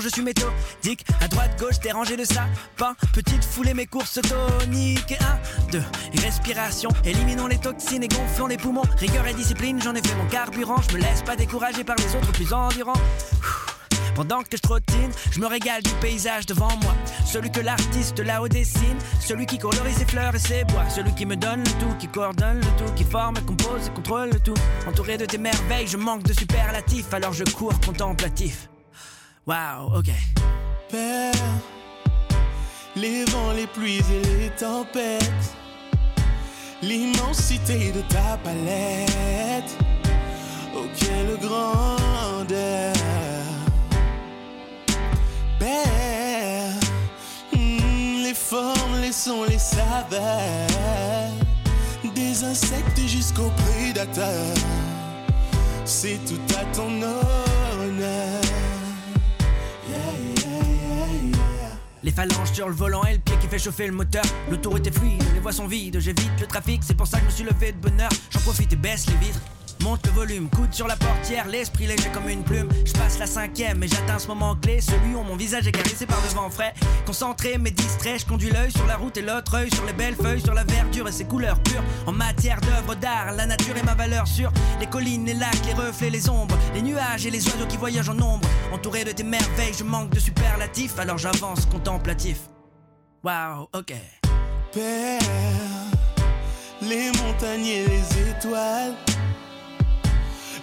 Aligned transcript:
je 0.00 0.08
suis 0.08 0.22
méthodique. 0.22 1.04
À 1.20 1.28
droite, 1.28 1.58
gauche, 1.58 1.80
t'es 1.80 1.92
rangé 1.92 2.16
de 2.16 2.24
sapin. 2.24 2.94
Petite 3.12 3.44
foulée, 3.44 3.74
mes 3.74 3.86
courses 3.86 4.20
toniques. 4.20 5.14
Un, 5.20 5.70
deux, 5.70 5.82
respiration. 6.22 6.90
Éliminons 7.04 7.46
les 7.46 7.58
toxines 7.58 8.02
et 8.02 8.08
gonflons 8.08 8.46
les 8.46 8.56
poumons. 8.56 8.82
Rigueur 8.98 9.26
et 9.26 9.34
discipline, 9.34 9.80
j'en 9.82 9.94
ai 9.94 10.02
fait 10.02 10.14
mon 10.16 10.26
carburant. 10.26 10.76
Je 10.88 10.96
me 10.96 11.00
laisse 11.00 11.22
pas 11.22 11.36
décourager 11.36 11.84
par 11.84 11.96
les 11.96 12.16
autres 12.16 12.32
plus 12.32 12.52
endurants. 12.52 13.00
Pendant 14.14 14.42
que 14.42 14.56
je 14.56 14.62
trottine, 14.62 15.10
je 15.30 15.40
me 15.40 15.46
régale 15.46 15.82
du 15.82 15.90
paysage 16.00 16.44
devant 16.46 16.76
moi. 16.82 16.94
Celui 17.24 17.50
que 17.50 17.60
l'artiste 17.60 18.18
là-haut 18.18 18.48
dessine, 18.48 18.98
celui 19.20 19.46
qui 19.46 19.58
colorie 19.58 19.94
ses 19.94 20.04
fleurs 20.04 20.34
et 20.34 20.38
ses 20.38 20.64
bois, 20.64 20.88
celui 20.90 21.14
qui 21.14 21.24
me 21.24 21.36
donne 21.36 21.60
le 21.60 21.70
tout, 21.80 21.96
qui 21.98 22.08
coordonne 22.08 22.58
le 22.58 22.84
tout, 22.84 22.92
qui 22.94 23.04
forme, 23.04 23.36
compose 23.46 23.86
et 23.86 23.90
contrôle 23.90 24.30
le 24.30 24.40
tout. 24.40 24.54
Entouré 24.86 25.16
de 25.16 25.24
tes 25.24 25.38
merveilles, 25.38 25.86
je 25.86 25.96
manque 25.96 26.24
de 26.24 26.34
superlatifs, 26.34 27.12
alors 27.14 27.32
je 27.32 27.44
cours 27.44 27.78
contemplatif. 27.80 28.68
Waouh, 29.44 29.98
ok. 29.98 30.10
Père, 30.88 31.32
les 32.94 33.24
vents, 33.24 33.52
les 33.56 33.66
pluies 33.66 33.98
et 33.98 34.38
les 34.38 34.50
tempêtes, 34.50 35.56
l'immensité 36.80 37.90
de 37.90 38.02
ta 38.02 38.38
palette, 38.44 39.76
oh 40.76 40.84
quelle 40.96 41.36
grandeur. 41.40 42.94
Père, 45.58 46.74
hmm, 47.52 48.22
les 48.22 48.34
formes, 48.34 49.00
les 49.00 49.10
sons, 49.10 49.42
les 49.48 49.58
saveurs, 49.58 50.20
des 52.14 52.44
insectes 52.44 53.08
jusqu'aux 53.08 53.50
prédateurs, 53.66 54.54
c'est 55.84 56.20
tout 56.26 56.54
à 56.56 56.64
ton 56.76 56.86
honneur. 56.86 57.51
Les 62.12 62.16
phalanges 62.16 62.52
sur 62.52 62.68
le 62.68 62.74
volant 62.74 63.02
et 63.04 63.14
le 63.14 63.18
pied 63.20 63.34
qui 63.40 63.46
fait 63.46 63.58
chauffer 63.58 63.86
le 63.86 63.94
moteur. 63.94 64.22
Le 64.50 64.58
tour 64.58 64.76
était 64.76 64.90
fluide, 64.90 65.22
les 65.32 65.40
voies 65.40 65.50
sont 65.50 65.66
vides, 65.66 65.98
j'évite 65.98 66.30
le 66.38 66.46
trafic, 66.46 66.82
c'est 66.84 66.94
pour 66.94 67.06
ça 67.06 67.16
que 67.16 67.22
je 67.22 67.30
me 67.30 67.34
suis 67.34 67.44
levé 67.44 67.72
de 67.72 67.78
bonheur. 67.78 68.10
J'en 68.28 68.40
profite 68.40 68.70
et 68.70 68.76
baisse 68.76 69.06
les 69.06 69.16
vitres. 69.16 69.40
Monte 69.80 70.06
le 70.06 70.12
volume, 70.12 70.48
coude 70.48 70.72
sur 70.72 70.86
la 70.86 70.96
portière, 70.96 71.48
l'esprit 71.48 71.86
léger 71.86 72.08
comme 72.12 72.28
une 72.28 72.42
plume. 72.42 72.68
Je 72.84 72.92
passe 72.92 73.18
la 73.18 73.26
cinquième 73.26 73.82
et 73.82 73.88
j'atteins 73.88 74.18
ce 74.18 74.28
moment 74.28 74.54
clé, 74.56 74.80
celui 74.80 75.14
où 75.14 75.22
mon 75.22 75.36
visage 75.36 75.66
est 75.66 75.72
caressé 75.72 76.06
par 76.06 76.20
le 76.22 76.28
vent 76.34 76.50
frais. 76.50 76.74
Concentré 77.06 77.58
mais 77.58 77.70
distrait, 77.70 78.18
je 78.18 78.26
conduis 78.26 78.50
l'œil 78.50 78.70
sur 78.70 78.86
la 78.86 78.96
route 78.96 79.16
et 79.16 79.22
l'autre 79.22 79.54
œil 79.54 79.70
sur 79.74 79.84
les 79.84 79.92
belles 79.92 80.14
feuilles, 80.14 80.40
sur 80.40 80.54
la 80.54 80.64
verdure 80.64 81.08
et 81.08 81.12
ses 81.12 81.24
couleurs 81.24 81.58
pures. 81.60 81.82
En 82.06 82.12
matière 82.12 82.60
d'œuvre 82.60 82.94
d'art, 82.94 83.32
la 83.32 83.46
nature 83.46 83.76
est 83.76 83.84
ma 83.84 83.94
valeur 83.94 84.26
sûre. 84.26 84.52
Les 84.80 84.86
collines, 84.86 85.26
les 85.26 85.34
lacs, 85.34 85.66
les 85.66 85.74
reflets, 85.74 86.10
les 86.10 86.28
ombres, 86.28 86.56
les 86.74 86.82
nuages 86.82 87.26
et 87.26 87.30
les 87.30 87.44
oiseaux 87.46 87.66
qui 87.66 87.76
voyagent 87.76 88.10
en 88.10 88.14
nombre. 88.14 88.48
Entouré 88.72 89.04
de 89.04 89.12
tes 89.12 89.24
merveilles, 89.24 89.74
je 89.76 89.84
manque 89.84 90.10
de 90.10 90.20
superlatifs, 90.20 90.98
alors 90.98 91.18
j'avance 91.18 91.66
contemplatif. 91.66 92.38
Waouh, 93.24 93.68
ok. 93.72 93.94
Père, 94.72 95.20
les 96.80 97.10
montagnes 97.12 97.66
et 97.66 97.86
les 97.86 98.30
étoiles, 98.30 98.94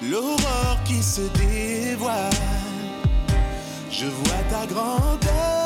l'aurore 0.01 0.77
qui 0.85 1.01
se 1.01 1.21
dévoile, 1.37 2.29
je 3.91 4.05
vois 4.05 4.43
ta 4.49 4.65
grandeur. 4.65 5.58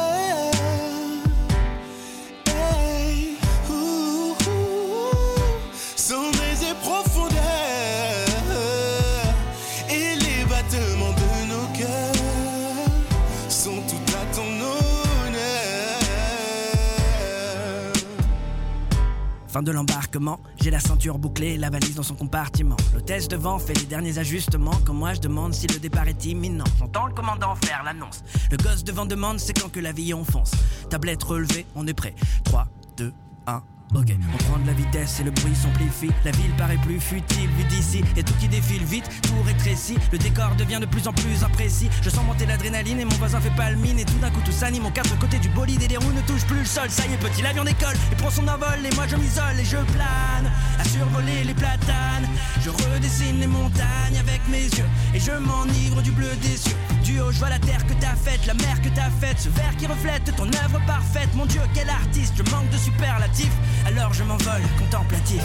Fin 19.53 19.61
de 19.61 19.71
l'embarquement, 19.71 20.39
j'ai 20.59 20.71
la 20.71 20.79
ceinture 20.79 21.19
bouclée, 21.19 21.57
la 21.57 21.69
valise 21.69 21.93
dans 21.93 22.01
son 22.01 22.15
compartiment. 22.15 22.75
L'hôtesse 22.95 23.27
devant 23.27 23.59
fait 23.59 23.75
les 23.75 23.85
derniers 23.85 24.17
ajustements. 24.17 24.73
Quand 24.83 24.95
moi 24.95 25.13
je 25.13 25.19
demande 25.19 25.53
si 25.53 25.67
le 25.67 25.77
départ 25.77 26.07
est 26.07 26.25
imminent. 26.25 26.63
J'entends 26.79 27.05
le 27.05 27.13
commandant 27.13 27.53
faire 27.63 27.83
l'annonce. 27.85 28.23
Le 28.49 28.57
gosse 28.57 28.83
devant 28.83 29.05
demande 29.05 29.37
c'est 29.37 29.53
quand 29.53 29.71
que 29.71 29.79
l'avion 29.79 30.23
fonce. 30.23 30.53
Tablette 30.89 31.21
relevée, 31.21 31.67
on 31.75 31.85
est 31.85 31.93
prêt. 31.93 32.15
3, 32.45 32.67
2, 32.97 33.13
1. 33.45 33.63
On 33.95 34.37
prend 34.37 34.57
de 34.57 34.65
la 34.65 34.73
vitesse 34.73 35.19
et 35.19 35.23
le 35.23 35.29
bruit 35.31 35.55
s'amplifie. 35.55 36.09
La 36.25 36.31
ville 36.31 36.51
paraît 36.57 36.77
plus 36.77 36.99
futile 36.99 37.49
vue 37.49 37.63
d'ici. 37.65 38.03
Et 38.17 38.23
tout 38.23 38.33
qui 38.39 38.47
défile 38.47 38.83
vite, 38.83 39.07
tout 39.21 39.41
rétrécit. 39.45 39.97
Le 40.11 40.17
décor 40.17 40.55
devient 40.57 40.79
de 40.81 40.87
plus 40.87 41.07
en 41.07 41.13
plus 41.13 41.43
imprécis. 41.43 41.89
Je 42.01 42.09
sens 42.09 42.25
monter 42.25 42.45
l'adrénaline 42.45 42.99
et 42.99 43.05
mon 43.05 43.15
voisin 43.17 43.39
fait 43.39 43.55
pas. 43.55 43.69
Et 43.71 44.05
tout 44.05 44.17
d'un 44.19 44.31
coup 44.31 44.41
tout 44.43 44.51
s'anime. 44.51 44.85
Aux 44.85 44.91
quatre 44.91 45.17
côtés 45.19 45.39
du 45.39 45.49
bolide 45.49 45.81
et 45.83 45.87
les 45.87 45.97
roues 45.97 46.11
ne 46.11 46.21
touchent 46.21 46.45
plus 46.45 46.59
le 46.59 46.65
sol. 46.65 46.89
Ça 46.89 47.03
y 47.05 47.13
est, 47.13 47.17
petit, 47.17 47.41
l'avion 47.41 47.63
décolle 47.63 47.95
et 48.11 48.15
prend 48.15 48.31
son 48.31 48.47
envol. 48.47 48.79
Et 48.83 48.95
moi 48.95 49.05
je 49.07 49.15
m'isole 49.15 49.59
et 49.59 49.65
je 49.65 49.77
plane 49.77 50.51
à 50.79 50.83
survoler 50.83 51.43
les 51.43 51.53
platanes. 51.53 52.27
Je 52.61 52.69
redessine 52.69 53.39
les 53.39 53.47
montagnes 53.47 54.17
avec 54.19 54.41
mes 54.49 54.63
yeux 54.63 54.89
et 55.13 55.19
je 55.19 55.31
m'enivre 55.31 56.01
du 56.01 56.11
bleu 56.11 56.29
des 56.41 56.57
cieux. 56.57 56.75
Du 57.03 57.19
haut, 57.19 57.31
je 57.31 57.39
vois 57.39 57.49
la 57.49 57.59
terre 57.59 57.85
que 57.85 57.93
t'as 57.99 58.15
faite, 58.15 58.45
la 58.47 58.53
mer 58.53 58.81
que 58.81 58.87
t'as 58.89 59.09
faite, 59.09 59.37
ce 59.37 59.49
verre 59.49 59.75
qui 59.77 59.87
reflète 59.87 60.33
ton 60.37 60.45
œuvre 60.45 60.79
parfaite. 60.87 61.29
Mon 61.35 61.45
Dieu, 61.45 61.61
quel 61.73 61.89
artiste, 61.89 62.33
je 62.37 62.43
manque 62.49 62.69
de 62.69 62.77
superlatifs. 62.77 63.51
Alors 63.85 64.13
je 64.13 64.23
m'envole 64.23 64.61
contemplatif. 64.79 65.41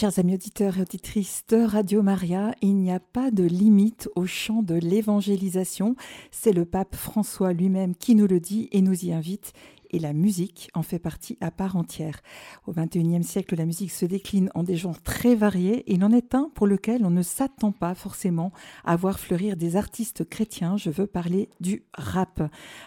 Chers 0.00 0.20
amis 0.20 0.34
auditeurs 0.34 0.78
et 0.78 0.82
auditrices 0.82 1.42
de 1.48 1.56
Radio 1.56 2.02
Maria, 2.02 2.54
il 2.62 2.76
n'y 2.76 2.92
a 2.92 3.00
pas 3.00 3.32
de 3.32 3.42
limite 3.42 4.08
au 4.14 4.26
champ 4.26 4.62
de 4.62 4.76
l'évangélisation. 4.76 5.96
C'est 6.30 6.52
le 6.52 6.64
pape 6.64 6.94
François 6.94 7.52
lui-même 7.52 7.96
qui 7.96 8.14
nous 8.14 8.28
le 8.28 8.38
dit 8.38 8.68
et 8.70 8.80
nous 8.80 9.04
y 9.04 9.12
invite. 9.12 9.54
Et 9.90 9.98
la 9.98 10.12
musique 10.12 10.70
en 10.74 10.82
fait 10.82 10.98
partie 10.98 11.38
à 11.40 11.50
part 11.50 11.76
entière. 11.76 12.20
Au 12.66 12.72
XXIe 12.72 13.24
siècle, 13.24 13.56
la 13.56 13.64
musique 13.64 13.90
se 13.90 14.06
décline 14.06 14.50
en 14.54 14.62
des 14.62 14.76
genres 14.76 15.02
très 15.02 15.34
variés. 15.34 15.90
Et 15.90 15.94
il 15.94 16.04
en 16.04 16.12
est 16.12 16.34
un 16.34 16.50
pour 16.54 16.66
lequel 16.66 17.04
on 17.04 17.10
ne 17.10 17.22
s'attend 17.22 17.72
pas 17.72 17.94
forcément 17.94 18.52
à 18.84 18.96
voir 18.96 19.18
fleurir 19.18 19.56
des 19.56 19.76
artistes 19.76 20.28
chrétiens. 20.28 20.76
Je 20.76 20.90
veux 20.90 21.06
parler 21.06 21.48
du 21.60 21.82
rap. 21.94 22.42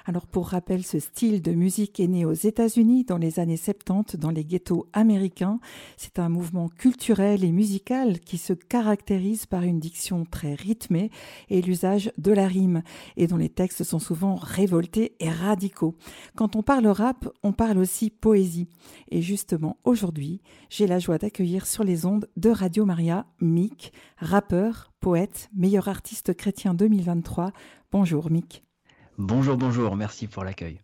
Alors 0.06 0.28
pour 0.28 0.50
rappel, 0.50 0.84
ce 0.84 1.00
style 1.00 1.42
de 1.42 1.52
musique 1.52 2.00
est 2.00 2.08
né 2.08 2.26
aux 2.26 2.34
États-Unis 2.34 3.04
dans 3.04 3.18
les 3.18 3.40
années 3.40 3.58
70 3.58 4.18
dans 4.18 4.30
les 4.30 4.46
ghettos 4.46 4.88
américains. 4.94 5.60
C'est 5.98 6.20
un 6.20 6.30
mouvement 6.30 6.70
culturel 6.70 7.44
et 7.44 7.52
musical 7.52 8.20
qui 8.20 8.38
se 8.38 8.54
caractérise 8.54 9.46
par 9.46 9.64
une 9.64 9.80
diction 9.80 10.26
très 10.26 10.54
rythmée 10.54 11.12
et 11.50 11.62
l'usage 11.62 12.12
de 12.18 12.32
la 12.32 12.48
rime 12.48 12.84
et 13.18 13.28
dont 13.28 13.38
les 13.38 13.50
textes 13.50 13.84
sont 13.84 14.00
souvent 14.00 14.36
révoltés 14.36 15.16
et 15.20 15.30
radicaux. 15.30 15.96
Quand 16.36 16.56
on 16.56 16.64
parle 16.64 16.88
rap, 16.92 17.28
on 17.44 17.54
parle 17.54 17.78
aussi 17.78 18.10
poésie. 18.10 18.70
Et 19.10 19.22
justement, 19.22 19.78
aujourd'hui, 19.84 20.42
j'ai 20.70 20.88
la 20.88 21.00
joie 21.00 21.18
d'accueillir 21.18 21.66
sur 21.66 21.84
les 21.84 22.06
ondes 22.06 22.30
de 22.38 22.50
Radio 22.50 22.86
Maria 22.86 23.26
Mick, 23.40 23.94
rappeur, 24.18 24.92
poète, 25.00 25.50
meilleur 25.56 25.88
artiste 25.88 26.34
chrétien 26.36 26.74
2023. 26.74 27.52
Bonjour 27.92 28.30
Mick. 28.30 28.64
Bonjour, 29.18 29.58
bonjour, 29.58 29.96
merci 29.96 30.28
pour 30.28 30.44
l'accueil. 30.44 30.80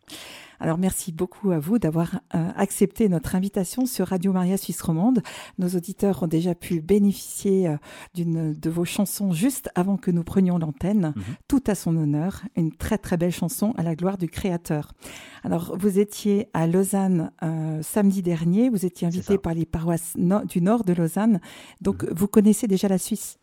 Alors 0.59 0.79
merci 0.79 1.12
beaucoup 1.12 1.51
à 1.51 1.59
vous 1.59 1.77
d'avoir 1.77 2.15
euh, 2.33 2.50
accepté 2.56 3.09
notre 3.09 3.35
invitation 3.35 3.85
sur 3.85 4.07
Radio 4.07 4.33
Maria 4.33 4.57
Suisse 4.57 4.81
Romande. 4.81 5.21
Nos 5.59 5.69
auditeurs 5.69 6.24
ont 6.24 6.27
déjà 6.27 6.56
pu 6.56 6.81
bénéficier 6.81 7.68
euh, 7.68 7.77
d'une 8.15 8.53
de 8.53 8.69
vos 8.71 8.83
chansons 8.83 9.31
juste 9.33 9.69
avant 9.75 9.97
que 9.97 10.09
nous 10.09 10.24
prenions 10.24 10.57
l'antenne. 10.57 11.13
Mhm. 11.15 11.24
Tout 11.47 11.63
à 11.68 11.75
son 11.75 11.95
honneur, 11.95 12.41
une 12.56 12.71
très 12.71 12.97
très 12.97 13.18
belle 13.18 13.31
chanson 13.31 13.74
à 13.77 13.83
la 13.83 13.95
gloire 13.95 14.18
du 14.18 14.27
Créateur. 14.29 14.94
Alors 15.44 15.77
vous 15.77 16.00
étiez 16.00 16.47
à 16.56 16.65
Lausanne 16.65 17.31
euh, 17.44 17.81
samedi 17.83 18.24
dernier, 18.24 18.69
vous 18.69 18.83
étiez 18.83 19.06
invité 19.07 19.38
par 19.38 19.53
les 19.53 19.65
paroisses 19.68 20.13
no- 20.18 20.44
du 20.45 20.62
nord 20.62 20.83
de 20.83 20.94
Lausanne, 20.94 21.39
donc 21.81 22.01
Mhm. 22.03 22.13
vous 22.15 22.27
connaissez 22.27 22.65
déjà 22.68 22.88
la 22.88 22.97
Suisse. 22.97 23.38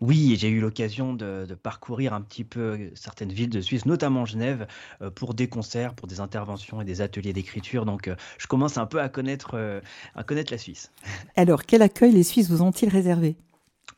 Oui, 0.00 0.36
j'ai 0.38 0.48
eu 0.48 0.60
l'occasion 0.60 1.14
de, 1.14 1.46
parcourir 1.62 2.12
un 2.12 2.20
petit 2.20 2.44
peu 2.44 2.90
certaines 2.94 3.32
villes 3.32 3.50
de 3.50 3.60
Suisse, 3.60 3.86
notamment 3.86 4.24
Genève, 4.24 4.66
pour 5.14 5.34
des 5.34 5.48
concerts, 5.48 5.94
pour 5.94 6.06
des 6.06 6.20
interventions 6.20 6.80
et 6.80 6.84
des 6.84 7.00
ateliers 7.00 7.32
d'écriture. 7.32 7.84
Donc, 7.84 8.10
je 8.38 8.46
commence 8.46 8.78
un 8.78 8.86
peu 8.86 9.00
à 9.00 9.08
connaître, 9.08 9.80
à 10.14 10.24
connaître 10.24 10.52
la 10.52 10.58
Suisse. 10.58 10.92
Alors, 11.36 11.64
quel 11.64 11.82
accueil 11.82 12.12
les 12.12 12.22
Suisses 12.22 12.50
vous 12.50 12.62
ont-ils 12.62 12.88
réservé? 12.88 13.36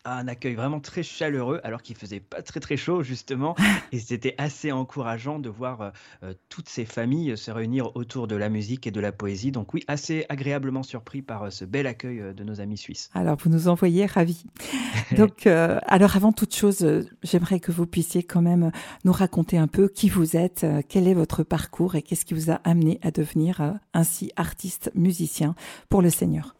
Un 0.04 0.28
accueil 0.28 0.54
vraiment 0.54 0.80
très 0.80 1.02
chaleureux 1.02 1.60
alors 1.64 1.82
qu'il 1.82 1.96
faisait 1.96 2.20
pas 2.20 2.42
très 2.42 2.60
très 2.60 2.76
chaud 2.76 3.02
justement 3.02 3.54
et 3.92 3.98
c'était 3.98 4.34
assez 4.38 4.72
encourageant 4.72 5.38
de 5.38 5.48
voir 5.48 5.80
euh, 5.80 5.90
euh, 6.22 6.34
toutes 6.48 6.68
ces 6.68 6.84
familles 6.84 7.36
se 7.36 7.50
réunir 7.50 7.94
autour 7.96 8.26
de 8.26 8.36
la 8.36 8.48
musique 8.48 8.86
et 8.86 8.90
de 8.90 9.00
la 9.00 9.12
poésie 9.12 9.50
donc 9.52 9.74
oui 9.74 9.84
assez 9.88 10.24
agréablement 10.28 10.82
surpris 10.82 11.22
par 11.22 11.44
euh, 11.44 11.50
ce 11.50 11.64
bel 11.64 11.86
accueil 11.86 12.22
de 12.34 12.44
nos 12.44 12.60
amis 12.60 12.78
suisses. 12.78 13.10
Alors 13.14 13.36
vous 13.42 13.50
nous 13.50 13.68
envoyez 13.68 14.06
ravis. 14.06 14.44
donc 15.16 15.46
alors 15.46 16.16
avant 16.16 16.32
toute 16.32 16.54
chose 16.54 17.06
j'aimerais 17.22 17.60
que 17.60 17.72
vous 17.72 17.86
puissiez 17.86 18.22
quand 18.22 18.42
même 18.42 18.70
nous 19.04 19.12
raconter 19.12 19.58
un 19.58 19.66
peu 19.66 19.88
qui 19.88 20.08
vous 20.08 20.36
êtes, 20.36 20.66
quel 20.88 21.08
est 21.08 21.14
votre 21.14 21.42
parcours 21.42 21.94
et 21.94 22.02
qu'est-ce 22.02 22.24
qui 22.24 22.34
vous 22.34 22.50
a 22.50 22.60
amené 22.64 22.98
à 23.02 23.10
devenir 23.10 23.78
ainsi 23.94 24.30
artiste 24.36 24.90
musicien 24.94 25.54
pour 25.88 26.02
le 26.02 26.10
Seigneur. 26.10 26.57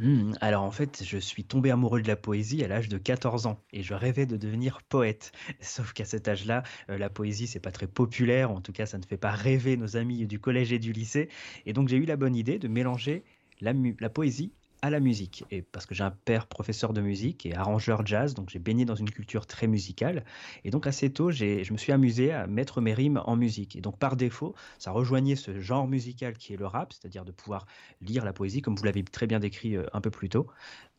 Mmh, 0.00 0.32
alors 0.40 0.62
en 0.62 0.70
fait, 0.70 1.02
je 1.04 1.18
suis 1.18 1.44
tombé 1.44 1.70
amoureux 1.70 2.00
de 2.00 2.08
la 2.08 2.16
poésie 2.16 2.64
à 2.64 2.68
l'âge 2.68 2.88
de 2.88 2.96
14 2.96 3.44
ans 3.46 3.62
et 3.72 3.82
je 3.82 3.92
rêvais 3.94 4.24
de 4.24 4.36
devenir 4.38 4.82
poète. 4.82 5.30
Sauf 5.60 5.92
qu'à 5.92 6.04
cet 6.06 6.26
âge-là, 6.26 6.62
euh, 6.88 6.96
la 6.98 7.10
poésie, 7.10 7.46
c'est 7.46 7.60
pas 7.60 7.70
très 7.70 7.86
populaire, 7.86 8.50
en 8.50 8.60
tout 8.62 8.72
cas, 8.72 8.86
ça 8.86 8.96
ne 8.98 9.04
fait 9.04 9.18
pas 9.18 9.30
rêver 9.32 9.76
nos 9.76 9.96
amis 9.96 10.26
du 10.26 10.40
collège 10.40 10.72
et 10.72 10.78
du 10.78 10.92
lycée. 10.92 11.28
Et 11.66 11.72
donc 11.74 11.88
j'ai 11.88 11.96
eu 11.98 12.04
la 12.06 12.16
bonne 12.16 12.34
idée 12.34 12.58
de 12.58 12.66
mélanger 12.68 13.24
la, 13.60 13.72
la 14.00 14.08
poésie 14.10 14.54
à 14.82 14.90
la 14.90 15.00
musique. 15.00 15.44
Et 15.50 15.62
parce 15.62 15.86
que 15.86 15.94
j'ai 15.94 16.04
un 16.04 16.10
père 16.10 16.46
professeur 16.46 16.92
de 16.92 17.00
musique 17.00 17.46
et 17.46 17.54
arrangeur 17.54 18.06
jazz, 18.06 18.34
donc 18.34 18.50
j'ai 18.50 18.58
baigné 18.58 18.84
dans 18.84 18.94
une 18.94 19.10
culture 19.10 19.46
très 19.46 19.66
musicale. 19.66 20.24
Et 20.64 20.70
donc 20.70 20.86
assez 20.86 21.12
tôt, 21.12 21.30
je 21.30 21.72
me 21.72 21.78
suis 21.78 21.92
amusé 21.92 22.32
à 22.32 22.46
mettre 22.46 22.80
mes 22.80 22.94
rimes 22.94 23.22
en 23.24 23.36
musique. 23.36 23.76
Et 23.76 23.80
donc 23.80 23.98
par 23.98 24.16
défaut, 24.16 24.54
ça 24.78 24.90
rejoignait 24.90 25.36
ce 25.36 25.58
genre 25.60 25.86
musical 25.86 26.36
qui 26.36 26.54
est 26.54 26.56
le 26.56 26.66
rap, 26.66 26.92
c'est-à-dire 26.92 27.24
de 27.24 27.32
pouvoir 27.32 27.66
lire 28.00 28.24
la 28.24 28.32
poésie, 28.32 28.62
comme 28.62 28.76
vous 28.76 28.84
l'avez 28.84 29.04
très 29.04 29.26
bien 29.26 29.40
décrit 29.40 29.76
euh, 29.76 29.86
un 29.92 30.00
peu 30.00 30.10
plus 30.10 30.28
tôt, 30.28 30.46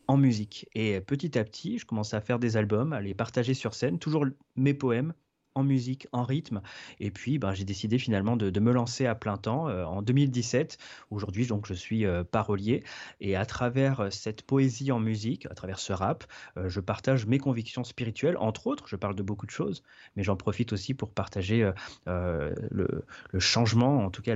en 0.08 0.18
musique. 0.18 0.68
Et 0.76 1.00
petit 1.02 1.38
à 1.38 1.44
petit, 1.44 1.80
je 1.80 1.86
commençais 1.86 2.16
à 2.16 2.22
faire 2.22 2.40
des 2.40 2.58
albums, 2.58 2.94
à 2.94 3.02
les 3.02 3.14
partager 3.14 3.54
sur 3.54 3.74
scène, 3.74 4.00
toujours 4.00 4.26
mes 4.56 4.74
poèmes, 4.74 5.14
en 5.56 5.64
musique, 5.64 6.08
en 6.12 6.24
rythme. 6.24 6.62
Et 7.00 7.12
puis, 7.12 7.38
ben, 7.38 7.54
j'ai 7.54 7.66
décidé 7.66 7.98
finalement 8.00 8.38
de, 8.38 8.60
me 8.62 8.72
lancer 8.72 9.06
à 9.06 9.16
plein 9.16 9.38
temps 9.38 9.68
euh, 9.68 9.84
en 9.86 10.02
2017. 10.02 10.78
Aujourd'hui, 11.10 11.48
donc, 11.48 11.66
je 11.66 11.74
suis 11.74 12.06
euh, 12.06 12.24
parolier. 12.24 12.84
Et 13.20 13.36
à 13.36 13.46
travers 13.46 14.02
euh, 14.02 14.10
cette 14.12 14.44
poésie 14.44 14.92
en 14.92 15.00
musique, 15.00 15.48
à 15.48 15.56
travers 15.56 15.80
ce 15.80 15.94
rap, 15.94 16.26
je 16.58 16.80
partage 16.80 17.26
mes 17.26 17.40
convictions 17.40 17.84
spirituelles. 17.84 18.38
Entre 18.38 18.68
autres, 18.68 18.88
je 18.88 18.96
parle 18.96 19.16
de 19.16 19.24
beaucoup 19.24 19.46
de 19.46 19.52
choses, 19.52 19.84
mais 20.16 20.24
j'en 20.24 20.36
profite 20.36 20.74
aussi 20.74 20.94
pour 20.94 21.10
partager 21.10 21.70
le, 22.06 23.04
changement, 23.40 24.06
en 24.06 24.10
tout 24.10 24.22
cas 24.22 24.36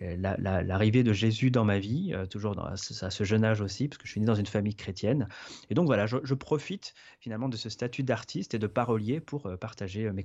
l'arrivée 0.00 1.02
de 1.02 1.12
Jésus 1.12 1.50
dans 1.50 1.64
ma 1.64 1.78
vie, 1.78 2.14
toujours 2.30 2.54
dans, 2.54 2.64
à 2.64 2.76
ce 2.76 3.24
jeune 3.24 3.44
âge 3.44 3.60
aussi, 3.60 3.88
parce 3.88 3.98
que 3.98 4.06
je 4.06 4.12
suis 4.12 4.20
né 4.20 4.26
dans 4.26 4.34
une 4.34 4.46
famille 4.46 4.74
chrétienne. 4.74 5.28
Et 5.70 5.74
donc, 5.74 5.86
voilà, 5.86 6.06
je, 6.06 6.18
je 6.22 6.34
profite 6.34 6.94
finalement 7.20 7.48
de 7.48 7.56
ce 7.56 7.68
statut 7.68 8.02
d'artiste 8.02 8.54
et 8.54 8.58
de 8.58 8.66
parolier 8.66 9.20
pour 9.20 9.50
partager 9.58 10.10
mes 10.12 10.22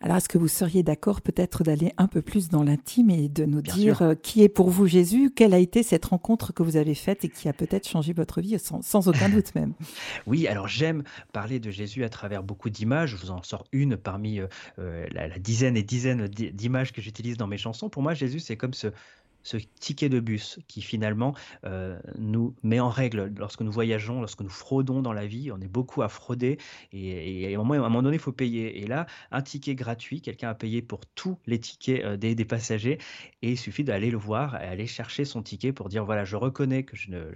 alors, 0.00 0.16
est-ce 0.16 0.28
que 0.28 0.38
vous 0.38 0.48
seriez 0.48 0.82
d'accord 0.82 1.20
peut-être 1.20 1.62
d'aller 1.62 1.92
un 1.96 2.08
peu 2.08 2.22
plus 2.22 2.48
dans 2.48 2.62
l'intime 2.62 3.10
et 3.10 3.28
de 3.28 3.44
nous 3.44 3.62
dire 3.62 4.02
euh, 4.02 4.14
qui 4.14 4.42
est 4.42 4.48
pour 4.48 4.68
vous 4.68 4.86
Jésus? 4.86 5.30
Quelle 5.30 5.54
a 5.54 5.58
été 5.58 5.82
cette 5.82 6.06
rencontre 6.06 6.52
que 6.52 6.62
vous 6.62 6.76
avez 6.76 6.94
faite 6.94 7.24
et 7.24 7.28
qui 7.28 7.48
a 7.48 7.52
peut-être 7.52 7.88
changé 7.88 8.12
votre 8.12 8.40
vie, 8.40 8.58
sans, 8.58 9.08
aucun 9.08 9.28
doute 9.28 9.54
même? 9.54 9.74
Oui, 10.26 10.48
alors 10.48 10.66
j'aime 10.66 11.04
parler 11.32 11.60
de 11.60 11.70
Jésus 11.70 12.02
à 12.04 12.08
travers 12.08 12.42
beaucoup 12.42 12.68
d'images. 12.68 13.10
Je 13.10 13.16
vous 13.16 13.30
en 13.30 13.42
sors 13.42 13.64
une 13.70 13.96
parmi 13.96 14.40
euh, 14.40 14.48
euh, 14.80 15.06
la, 15.12 15.28
la 15.28 15.38
dizaine 15.38 15.76
et 15.76 15.84
dizaines 15.84 16.26
d'images 16.26 16.92
que 16.92 17.00
j'utilise 17.00 17.36
dans 17.36 17.46
mes 17.46 17.58
chansons. 17.58 17.88
Pour 17.88 18.02
moi, 18.02 18.14
Jésus, 18.14 18.40
c'est 18.40 18.56
comme 18.56 18.74
ce, 18.74 18.88
ce 19.42 19.56
ticket 19.56 20.08
de 20.08 20.20
bus 20.20 20.58
qui 20.68 20.82
finalement 20.82 21.34
euh, 21.64 21.98
nous 22.18 22.54
met 22.62 22.80
en 22.80 22.88
règle 22.88 23.32
lorsque 23.36 23.62
nous 23.62 23.72
voyageons, 23.72 24.20
lorsque 24.20 24.40
nous 24.40 24.48
fraudons 24.48 25.02
dans 25.02 25.12
la 25.12 25.26
vie. 25.26 25.50
On 25.52 25.60
est 25.60 25.68
beaucoup 25.68 26.02
à 26.02 26.08
frauder 26.08 26.58
et, 26.92 27.54
à, 27.54 27.60
un 27.60 27.64
moment, 27.64 28.02
donné, 28.02 28.16
il 28.16 28.20
faut 28.20 28.32
payer. 28.32 28.82
Et 28.82 28.86
là, 28.86 29.06
un 29.30 29.42
ticket 29.42 29.74
gratuit, 29.74 30.20
quelqu'un 30.20 30.50
a 30.50 30.54
payé 30.54 30.82
pour 30.82 31.00
tous 31.14 31.38
les 31.46 31.58
tickets 31.58 32.04
euh, 32.04 32.16
des, 32.16 32.42
passagers 32.44 32.98
et 33.42 33.52
il 33.52 33.58
suffit 33.58 33.84
d'aller 33.84 34.10
le 34.10 34.18
voir 34.18 34.60
et 34.60 34.66
aller 34.66 34.86
chercher 34.86 35.24
son 35.24 35.42
ticket 35.42 35.72
pour 35.72 35.88
dire 35.88 36.04
voilà, 36.04 36.24
je 36.24 36.36
reconnais 36.36 36.82
que 36.82 36.96
je 36.96 37.10
ne 37.10 37.32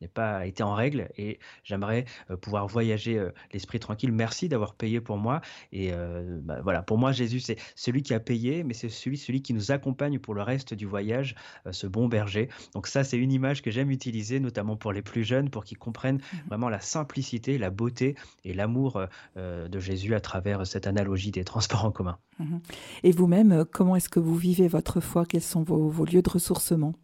n'ai 0.00 0.08
pas 0.08 0.46
été 0.46 0.62
en 0.62 0.74
règle 0.74 1.08
et 1.16 1.38
j'aimerais 1.64 2.04
euh, 2.30 2.36
pouvoir 2.36 2.66
voyager 2.66 3.18
euh, 3.18 3.30
l'esprit 3.52 3.78
tranquille. 3.78 4.12
Merci 4.12 4.48
d'avoir 4.48 4.74
payé 4.74 5.00
pour 5.00 5.16
moi. 5.16 5.40
Et 5.72 5.92
euh, 5.92 6.38
bah, 6.42 6.60
voilà, 6.62 6.82
pour 6.82 6.98
moi, 6.98 7.12
Jésus, 7.12 7.40
c'est 7.40 7.56
celui 7.74 8.02
qui 8.02 8.14
a 8.14 8.20
payé, 8.20 8.64
mais 8.64 8.74
c'est 8.74 8.88
celui, 8.88 9.16
celui 9.16 9.42
qui 9.42 9.54
nous 9.54 9.70
accompagne 9.70 10.18
pour 10.18 10.34
le 10.34 10.42
reste 10.42 10.74
du 10.74 10.86
voyage, 10.86 11.34
ce 11.70 11.86
bon 11.86 12.08
berger. 12.08 12.48
Donc 12.74 12.86
ça, 12.86 13.04
c'est 13.04 13.18
une 13.18 13.32
image 13.32 13.62
que 13.62 13.70
j'aime 13.70 13.90
utiliser, 13.90 14.40
notamment 14.40 14.76
pour 14.76 14.92
les 14.92 15.02
plus 15.02 15.24
jeunes, 15.24 15.50
pour 15.50 15.64
qu'ils 15.64 15.78
comprennent 15.78 16.16
mmh 16.16 16.36
vraiment 16.48 16.68
la 16.68 16.80
simplicité, 16.80 17.58
la 17.58 17.70
beauté 17.70 18.14
et 18.44 18.54
l'amour 18.54 19.00
de 19.36 19.80
Jésus 19.80 20.14
à 20.14 20.20
travers 20.20 20.66
cette 20.66 20.86
analogie 20.86 21.32
des 21.32 21.44
transports 21.44 21.84
en 21.84 21.90
commun. 21.90 22.18
Mmh 22.38 22.58
et 23.02 23.10
vous-même, 23.10 23.64
comment 23.70 23.96
est-ce 23.96 24.08
que 24.08 24.20
vous 24.20 24.36
vivez 24.36 24.68
votre 24.68 25.00
foi? 25.00 25.24
Quels 25.26 25.42
sont 25.42 25.62
vos 25.62 26.04
lieux 26.04 26.22
de 26.22 26.30
ressourcement? 26.30 26.94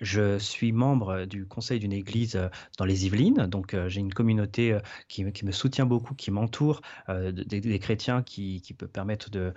Je 0.00 0.38
suis 0.38 0.72
membre 0.72 1.24
du 1.26 1.46
conseil 1.46 1.78
d'une 1.78 1.92
église 1.92 2.36
euh, 2.36 2.48
dans 2.78 2.84
les 2.84 3.06
Yvelines, 3.06 3.46
donc 3.46 3.74
euh, 3.74 3.88
j'ai 3.88 4.00
une 4.00 4.12
communauté 4.12 4.72
euh, 4.72 4.80
qui, 5.08 5.24
me 5.24 5.52
soutient 5.52 5.86
beaucoup, 5.86 6.14
qui 6.14 6.30
m'entoure, 6.30 6.80
des, 7.08 7.78
chrétiens 7.78 8.22
qui, 8.22 8.60
qui 8.62 8.74
peut 8.74 8.86
permettre 8.86 9.30
de, 9.30 9.52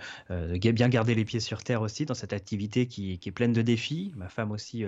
bien 0.72 0.88
garder 0.88 1.14
les 1.14 1.24
pieds 1.24 1.40
sur 1.40 1.62
terre 1.62 1.82
aussi 1.82 2.04
dans 2.04 2.14
cette 2.14 2.32
activité 2.32 2.86
qui, 2.86 3.12
est 3.24 3.30
pleine 3.30 3.52
de 3.52 3.62
défis. 3.62 4.12
Ma 4.16 4.28
femme 4.28 4.50
aussi 4.50 4.84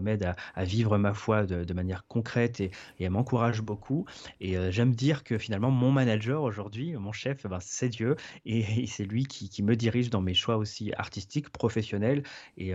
m'aide 0.00 0.34
à, 0.54 0.64
vivre 0.64 0.98
ma 0.98 1.14
foi 1.14 1.46
de, 1.46 1.72
manière 1.74 2.06
concrète 2.06 2.60
et, 2.60 2.70
elle 3.00 3.10
m'encourage 3.10 3.62
beaucoup. 3.62 4.06
Et 4.40 4.56
j'aime 4.70 4.94
dire 4.94 5.24
que 5.24 5.38
finalement 5.38 5.70
mon 5.70 5.90
manager 5.90 6.42
aujourd'hui, 6.42 6.94
mon 6.96 7.12
chef, 7.12 7.46
ben, 7.46 7.58
c'est 7.60 7.88
Dieu 7.88 8.16
et, 8.44 8.86
c'est 8.86 9.04
lui 9.04 9.24
qui, 9.24 9.62
me 9.62 9.76
dirige 9.76 10.10
dans 10.10 10.22
mes 10.22 10.34
choix 10.34 10.56
aussi 10.56 10.92
artistiques, 10.96 11.50
professionnels. 11.50 12.22
Et 12.56 12.72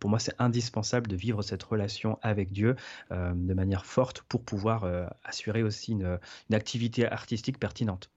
pour 0.00 0.10
moi, 0.10 0.18
c'est 0.18 0.34
indispensable 0.38 0.95
de 1.00 1.16
vivre 1.16 1.42
cette 1.42 1.62
relation 1.62 2.18
avec 2.22 2.52
Dieu 2.52 2.76
euh, 3.12 3.32
de 3.34 3.54
manière 3.54 3.84
forte 3.84 4.22
pour 4.22 4.42
pouvoir 4.42 4.84
euh, 4.84 5.06
assurer 5.24 5.62
aussi 5.62 5.92
une, 5.92 6.18
activité 6.52 7.06
artistique 7.06 7.58
pertinente. 7.58 8.10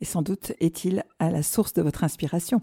Et 0.00 0.04
sans 0.04 0.22
doute 0.22 0.52
est-il 0.60 1.04
à 1.18 1.30
la 1.30 1.42
source 1.42 1.72
de 1.72 1.82
votre 1.82 2.04
inspiration 2.04 2.62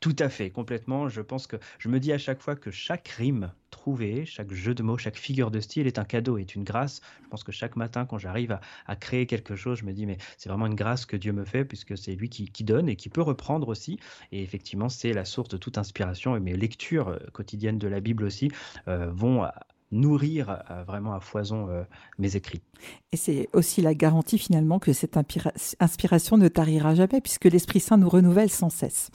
Tout 0.00 0.16
à 0.18 0.30
fait, 0.30 0.48
complètement. 0.48 1.10
Je 1.10 1.20
pense 1.20 1.46
que 1.46 1.56
je 1.78 1.90
me 1.90 2.00
dis 2.00 2.10
à 2.10 2.16
chaque 2.16 2.40
fois 2.40 2.56
que 2.56 2.70
chaque 2.70 3.06
rime 3.08 3.52
trouvée, 3.70 4.24
chaque 4.24 4.50
jeu 4.50 4.74
de 4.74 4.82
mots, 4.82 4.96
chaque 4.96 5.18
figure 5.18 5.50
de 5.50 5.60
style 5.60 5.86
est 5.86 5.98
un 5.98 6.04
cadeau, 6.04 6.38
est 6.38 6.54
une 6.54 6.64
grâce. 6.64 7.02
Je 7.22 7.28
pense 7.28 7.44
que 7.44 7.52
chaque 7.52 7.76
matin, 7.76 8.06
quand 8.06 8.16
j'arrive 8.16 8.58
à, 8.86 8.96
créer 8.96 9.26
quelque 9.26 9.56
chose, 9.56 9.80
je 9.80 9.84
me 9.84 9.92
dis, 9.92 10.06
mais 10.06 10.16
c'est 10.38 10.48
vraiment 10.48 10.66
une 10.66 10.74
grâce 10.74 11.04
que 11.04 11.16
Dieu 11.16 11.32
me 11.32 11.44
fait, 11.44 11.66
puisque 11.66 11.98
c'est 11.98 12.14
lui 12.14 12.30
qui, 12.30 12.64
donne 12.64 12.88
et 12.88 12.96
qui 12.96 13.10
peut 13.10 13.20
reprendre 13.20 13.68
aussi. 13.68 13.98
Et 14.32 14.42
effectivement, 14.42 14.88
c'est 14.88 15.12
la 15.12 15.26
source 15.26 15.50
de 15.50 15.58
toute 15.58 15.76
inspiration. 15.76 16.34
Et 16.34 16.40
mes 16.40 16.56
lectures 16.56 17.08
euh, 17.08 17.18
quotidiennes 17.34 17.78
de 17.78 17.88
la 17.88 18.00
Bible 18.00 18.24
aussi 18.24 18.50
euh, 18.88 19.10
vont 19.12 19.46
nourrir 19.92 20.62
euh, 20.70 20.82
vraiment 20.84 21.12
à 21.12 21.20
foison 21.20 21.68
mes 22.16 22.36
écrits. 22.36 22.62
Et 23.12 23.18
c'est 23.18 23.50
aussi 23.52 23.82
la 23.82 23.92
garantie 23.92 24.38
finalement 24.38 24.78
que 24.78 24.94
cette 24.94 25.18
inspiration 25.78 26.38
ne 26.38 26.48
tarira 26.48 26.94
jamais 26.94 27.20
puisque 27.20 27.44
l'Esprit 27.44 27.80
Saint 27.80 27.98
nous 27.98 28.08
renouvelle 28.08 28.50
sans 28.50 28.70
cesse. 28.70 29.10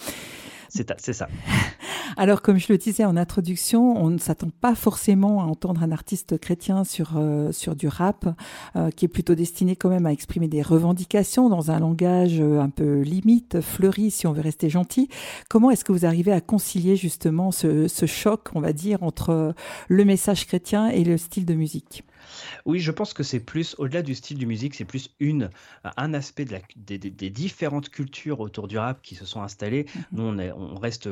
C'est 0.97 1.13
ça. 1.13 1.29
Alors, 2.17 2.41
comme 2.41 2.57
je 2.57 2.67
le 2.71 2.77
disais 2.77 3.05
en 3.05 3.17
introduction, 3.17 4.01
on 4.01 4.09
ne 4.09 4.17
s'attend 4.17 4.49
pas 4.49 4.75
forcément 4.75 5.41
à 5.41 5.45
entendre 5.45 5.83
un 5.83 5.91
artiste 5.91 6.37
chrétien 6.37 6.83
sur, 6.83 7.13
euh, 7.17 7.51
sur 7.51 7.75
du 7.75 7.87
rap, 7.87 8.27
euh, 8.75 8.91
qui 8.91 9.05
est 9.05 9.09
plutôt 9.09 9.35
destiné 9.35 9.75
quand 9.75 9.89
même 9.89 10.05
à 10.05 10.11
exprimer 10.11 10.47
des 10.47 10.61
revendications 10.61 11.49
dans 11.49 11.71
un 11.71 11.79
langage 11.79 12.39
euh, 12.39 12.59
un 12.59 12.69
peu 12.69 13.01
limite, 13.01 13.61
fleuri, 13.61 14.11
si 14.11 14.27
on 14.27 14.33
veut 14.33 14.41
rester 14.41 14.69
gentil. 14.69 15.09
Comment 15.49 15.71
est-ce 15.71 15.83
que 15.83 15.91
vous 15.91 16.05
arrivez 16.05 16.31
à 16.31 16.41
concilier 16.41 16.95
justement 16.95 17.51
ce, 17.51 17.87
ce 17.87 18.05
choc, 18.05 18.49
on 18.55 18.61
va 18.61 18.73
dire, 18.73 19.03
entre 19.03 19.53
le 19.87 20.05
message 20.05 20.45
chrétien 20.47 20.89
et 20.89 21.03
le 21.03 21.17
style 21.17 21.45
de 21.45 21.53
musique? 21.53 22.03
Oui, 22.65 22.79
je 22.79 22.91
pense 22.91 23.13
que 23.13 23.23
c'est 23.23 23.39
plus, 23.39 23.75
au-delà 23.77 24.01
du 24.01 24.15
style 24.15 24.37
de 24.37 24.45
musique, 24.45 24.75
c'est 24.75 24.85
plus 24.85 25.09
une, 25.19 25.49
un 25.83 26.13
aspect 26.13 26.45
de 26.45 26.53
la, 26.53 26.59
des, 26.75 27.29
différentes 27.29 27.89
cultures 27.89 28.39
autour 28.39 28.67
du 28.67 28.77
rap 28.77 29.01
qui 29.01 29.15
se 29.15 29.25
sont 29.25 29.41
installées. 29.41 29.85
Mhm. 29.95 30.03
Nous, 30.11 30.23
on, 30.23 30.39
est, 30.39 30.51
on 30.51 30.75
reste 30.75 31.09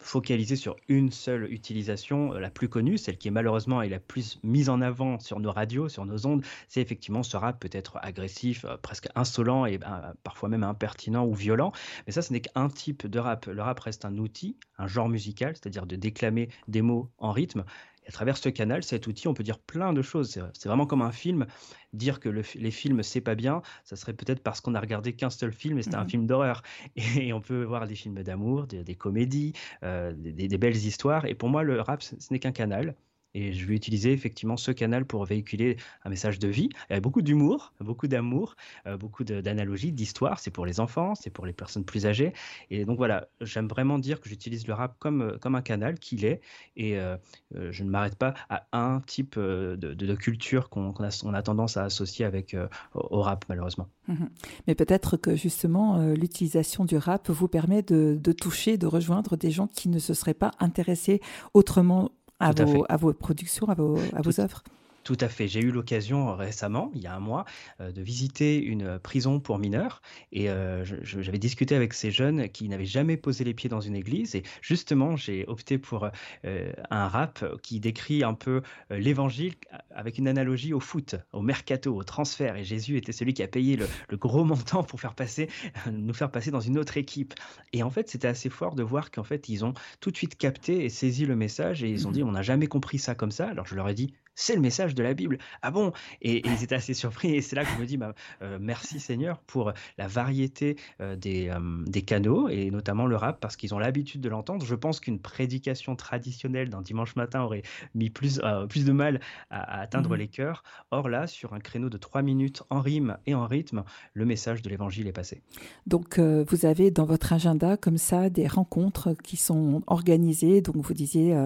focalisé 0.00 0.56
sur 0.56 0.76
une 0.88 1.10
seule 1.10 1.52
utilisation, 1.52 2.34
euh, 2.34 2.38
la 2.38 2.50
plus 2.50 2.68
connue, 2.68 2.98
celle 2.98 3.18
qui 3.18 3.28
est 3.28 3.32
malheureusement 3.32 3.82
et 3.82 3.88
la 3.88 3.98
plus 3.98 4.38
mise 4.42 4.68
en 4.68 4.80
avant 4.80 5.18
sur 5.18 5.40
nos 5.40 5.52
radios, 5.52 5.88
sur 5.88 6.06
nos 6.06 6.26
ondes, 6.26 6.44
c'est 6.68 6.80
effectivement 6.80 7.22
ce 7.22 7.36
rap 7.36 7.58
peut 7.58 7.70
être 7.72 7.98
agressif, 8.02 8.64
euh, 8.64 8.76
presque 8.76 9.08
insolent 9.14 9.66
et 9.66 9.78
ben, 9.78 10.14
parfois 10.22 10.48
même 10.48 10.64
impertinent 10.64 11.26
ou 11.26 11.34
violent. 11.34 11.72
Mais 12.06 12.12
ça, 12.12 12.22
ce 12.22 12.32
n'est 12.32 12.40
qu'un 12.40 12.68
type 12.68 13.06
de 13.06 13.18
rap. 13.18 13.46
Le 13.46 13.62
rap 13.62 13.80
reste 13.80 14.04
un 14.04 14.16
outil, 14.18 14.56
un 14.78 14.86
genre 14.86 15.08
musical, 15.08 15.54
c'est-à-dire 15.56 15.86
de 15.86 15.96
déclamer 15.96 16.48
des 16.68 16.82
mots 16.82 17.10
en 17.18 17.32
rythme 17.32 17.64
à 18.08 18.12
travers 18.12 18.38
ce 18.38 18.48
canal, 18.48 18.82
cet 18.82 19.06
outil, 19.06 19.28
on 19.28 19.34
peut 19.34 19.42
dire 19.42 19.58
plein 19.58 19.92
de 19.92 20.00
choses. 20.00 20.42
C'est 20.54 20.68
vraiment 20.68 20.86
comme 20.86 21.02
un 21.02 21.12
film. 21.12 21.46
Dire 21.92 22.20
que 22.20 22.28
les 22.28 22.70
films, 22.70 23.02
c'est 23.02 23.20
pas 23.20 23.34
bien, 23.34 23.62
ça 23.84 23.96
serait 23.96 24.14
peut-être 24.14 24.42
parce 24.42 24.60
qu'on 24.60 24.74
a 24.74 24.80
regardé 24.80 25.12
qu'un 25.12 25.30
seul 25.30 25.52
film 25.52 25.78
et 25.78 25.82
c'était 25.82 25.96
un 25.96 26.04
mmh 26.04 26.08
film 26.08 26.26
d'horreur. 26.26 26.62
Et, 26.96 27.32
on 27.32 27.40
peut 27.40 27.64
voir 27.64 27.86
des 27.86 27.94
films 27.94 28.22
d'amour, 28.22 28.66
des, 28.66 28.94
comédies, 28.94 29.52
euh, 29.82 30.12
des, 30.16 30.58
belles 30.58 30.76
histoires. 30.76 31.26
Et 31.26 31.34
pour 31.34 31.48
moi, 31.48 31.62
le 31.62 31.80
rap, 31.80 32.02
ce 32.02 32.14
n'est 32.30 32.38
qu'un 32.38 32.52
canal. 32.52 32.94
Et 33.34 33.52
je 33.52 33.66
vais 33.66 33.74
utiliser 33.74 34.12
effectivement 34.12 34.56
ce 34.56 34.70
canal 34.70 35.04
pour 35.04 35.24
véhiculer 35.24 35.76
un 36.04 36.10
message 36.10 36.38
de 36.38 36.48
vie. 36.48 36.70
Il 36.90 36.94
y 36.94 36.96
a 36.96 37.00
beaucoup 37.00 37.22
d'humour, 37.22 37.72
beaucoup 37.80 38.08
d'amour, 38.08 38.56
euh, 38.86 38.96
beaucoup 38.96 39.24
d'analogies, 39.24 39.92
d'histoire. 39.92 40.38
C'est 40.38 40.50
pour 40.50 40.66
les 40.66 40.80
enfants, 40.80 41.14
c'est 41.14 41.30
pour 41.30 41.46
les 41.46 41.52
personnes 41.52 41.84
plus 41.84 42.06
âgées. 42.06 42.32
Et 42.70 42.84
donc 42.84 42.96
voilà, 42.96 43.28
j'aime 43.40 43.68
vraiment 43.68 43.98
dire 43.98 44.20
que 44.20 44.28
j'utilise 44.28 44.66
le 44.66 44.74
rap 44.74 44.96
comme, 44.98 45.22
euh, 45.22 45.38
comme 45.38 45.54
un 45.54 45.62
canal 45.62 45.98
qu'il 45.98 46.24
est. 46.24 46.40
Et 46.76 46.98
euh, 46.98 47.16
je 47.52 47.84
ne 47.84 47.90
m'arrête 47.90 48.16
pas 48.16 48.34
à 48.48 48.66
un 48.72 49.00
type 49.00 49.38
de, 49.38 50.14
culture 50.14 50.68
qu'on 50.68 50.92
a, 50.92 51.42
tendance 51.42 51.76
à 51.76 51.84
associer 51.84 52.24
avec 52.24 52.56
au 52.94 53.20
rap, 53.20 53.44
malheureusement. 53.48 53.88
Mmh 54.08 54.24
Mais 54.66 54.74
peut-être 54.74 55.16
que 55.16 55.36
justement, 55.36 55.98
l'utilisation 56.12 56.84
du 56.84 56.96
rap 56.96 57.28
vous 57.30 57.46
permet 57.46 57.82
de 57.82 58.32
toucher, 58.32 58.78
de 58.78 58.86
rejoindre 58.86 59.36
des 59.36 59.50
gens 59.50 59.66
qui 59.66 59.88
ne 59.88 59.98
se 59.98 60.14
seraient 60.14 60.34
pas 60.34 60.52
intéressés 60.58 61.20
autrement 61.54 62.10
à, 62.40 62.52
vos, 62.52 62.84
à, 62.88 62.96
vos, 62.96 63.12
productions, 63.12 63.68
à 63.68 63.74
vos, 63.74 63.98
à 64.14 64.22
vos 64.22 64.40
œuvres 64.40 64.62
tout 65.08 65.16
à 65.22 65.30
fait. 65.30 65.48
J'ai 65.48 65.60
eu 65.60 65.70
l'occasion 65.70 66.36
récemment, 66.36 66.90
il 66.94 67.00
y 67.00 67.06
a 67.06 67.14
un 67.14 67.18
mois, 67.18 67.46
euh, 67.80 67.92
de 67.92 68.02
visiter 68.02 68.62
une 68.62 68.98
prison 68.98 69.40
pour 69.40 69.58
mineurs 69.58 70.02
et 70.32 70.50
euh, 70.50 70.84
j'avais 70.84 71.38
discuté 71.38 71.74
avec 71.74 71.94
ces 71.94 72.10
jeunes 72.10 72.50
qui 72.50 72.68
n'avaient 72.68 72.84
jamais 72.84 73.16
posé 73.16 73.42
les 73.42 73.54
pieds 73.54 73.70
dans 73.70 73.80
une 73.80 73.96
église 73.96 74.34
et 74.34 74.42
justement 74.60 75.16
j'ai 75.16 75.46
opté 75.46 75.78
pour 75.78 76.10
euh, 76.44 76.72
un 76.90 77.08
rap 77.08 77.42
qui 77.62 77.80
décrit 77.80 78.22
un 78.22 78.34
peu 78.34 78.60
l'évangile 78.90 79.54
avec 79.94 80.18
une 80.18 80.28
analogie 80.28 80.74
au 80.74 80.80
foot, 80.80 81.14
au 81.32 81.40
mercato, 81.40 81.96
au 81.96 82.04
transfert 82.04 82.56
et 82.56 82.64
Jésus 82.64 82.98
était 82.98 83.12
celui 83.12 83.32
qui 83.32 83.42
a 83.42 83.48
payé 83.48 83.76
le, 83.76 84.16
gros 84.18 84.44
montant 84.44 84.82
pour 84.82 85.00
faire 85.00 85.14
passer, 85.14 85.48
nous 85.90 86.12
faire 86.12 86.30
passer 86.30 86.50
dans 86.50 86.60
une 86.60 86.76
autre 86.76 86.98
équipe. 86.98 87.32
Et 87.72 87.82
en 87.82 87.88
fait 87.88 88.10
c'était 88.10 88.28
assez 88.28 88.50
fort 88.50 88.74
de 88.74 88.82
voir 88.82 89.10
qu'en 89.10 89.24
fait 89.24 89.48
ils 89.48 89.64
ont 89.64 89.72
tout 90.00 90.10
de 90.10 90.18
suite 90.18 90.36
capté 90.36 90.84
et 90.84 90.90
saisi 90.90 91.24
le 91.24 91.34
message 91.34 91.82
et 91.82 91.88
ils 91.88 92.06
ont 92.06 92.10
mmh 92.10 92.12
dit 92.12 92.22
on 92.24 92.32
n'a 92.32 92.42
jamais 92.42 92.66
compris 92.66 92.98
ça 92.98 93.14
comme 93.14 93.30
ça. 93.30 93.48
Alors 93.48 93.66
je 93.66 93.74
leur 93.74 93.88
ai 93.88 93.94
dit 93.94 94.12
c'est 94.38 94.54
le 94.54 94.60
message 94.60 94.94
de 94.94 95.02
la 95.02 95.14
Bible. 95.14 95.38
Ah 95.62 95.72
bon? 95.72 95.92
Et, 96.22 96.46
ils 96.46 96.62
étaient 96.62 96.76
assez 96.76 96.94
surpris. 96.94 97.34
Et 97.34 97.42
c'est 97.42 97.56
là 97.56 97.64
que 97.64 97.70
je 97.74 97.80
me 97.80 97.86
dis, 97.86 97.96
bah, 97.96 98.14
euh, 98.40 98.58
merci 98.60 99.00
Seigneur 99.00 99.38
pour 99.40 99.72
la 99.98 100.06
variété 100.06 100.76
euh, 101.00 101.16
des, 101.16 101.48
euh, 101.48 101.58
des, 101.86 102.02
canaux, 102.02 102.48
et 102.48 102.70
notamment 102.70 103.06
le 103.06 103.16
rap, 103.16 103.40
parce 103.40 103.56
qu'ils 103.56 103.74
ont 103.74 103.80
l'habitude 103.80 104.20
de 104.20 104.28
l'entendre. 104.28 104.64
Je 104.64 104.76
pense 104.76 105.00
qu'une 105.00 105.18
prédication 105.18 105.96
traditionnelle 105.96 106.70
d'un 106.70 106.82
dimanche 106.82 107.16
matin 107.16 107.42
aurait 107.42 107.62
mis 107.94 108.10
plus, 108.10 108.40
plus 108.68 108.84
de 108.84 108.92
mal 108.92 109.20
à, 109.50 109.80
atteindre 109.80 110.14
mmh 110.14 110.18
les 110.18 110.28
cœurs. 110.28 110.62
Or 110.90 111.08
là, 111.08 111.26
sur 111.26 111.52
un 111.52 111.58
créneau 111.58 111.90
de 111.90 111.98
trois 111.98 112.22
minutes 112.22 112.62
en 112.70 112.80
rime 112.80 113.18
et 113.26 113.34
en 113.34 113.46
rythme, 113.46 113.82
le 114.14 114.24
message 114.24 114.62
de 114.62 114.70
l'Évangile 114.70 115.06
est 115.08 115.12
passé. 115.12 115.42
Donc 115.86 116.18
vous 116.18 116.66
avez 116.66 116.90
dans 116.90 117.04
votre 117.04 117.32
agenda 117.32 117.76
comme 117.76 117.98
ça 117.98 118.30
des 118.30 118.46
rencontres 118.46 119.14
qui 119.22 119.36
sont 119.36 119.82
organisées, 119.86 120.60
donc 120.60 120.76
vous 120.76 120.94
disiez 120.94 121.36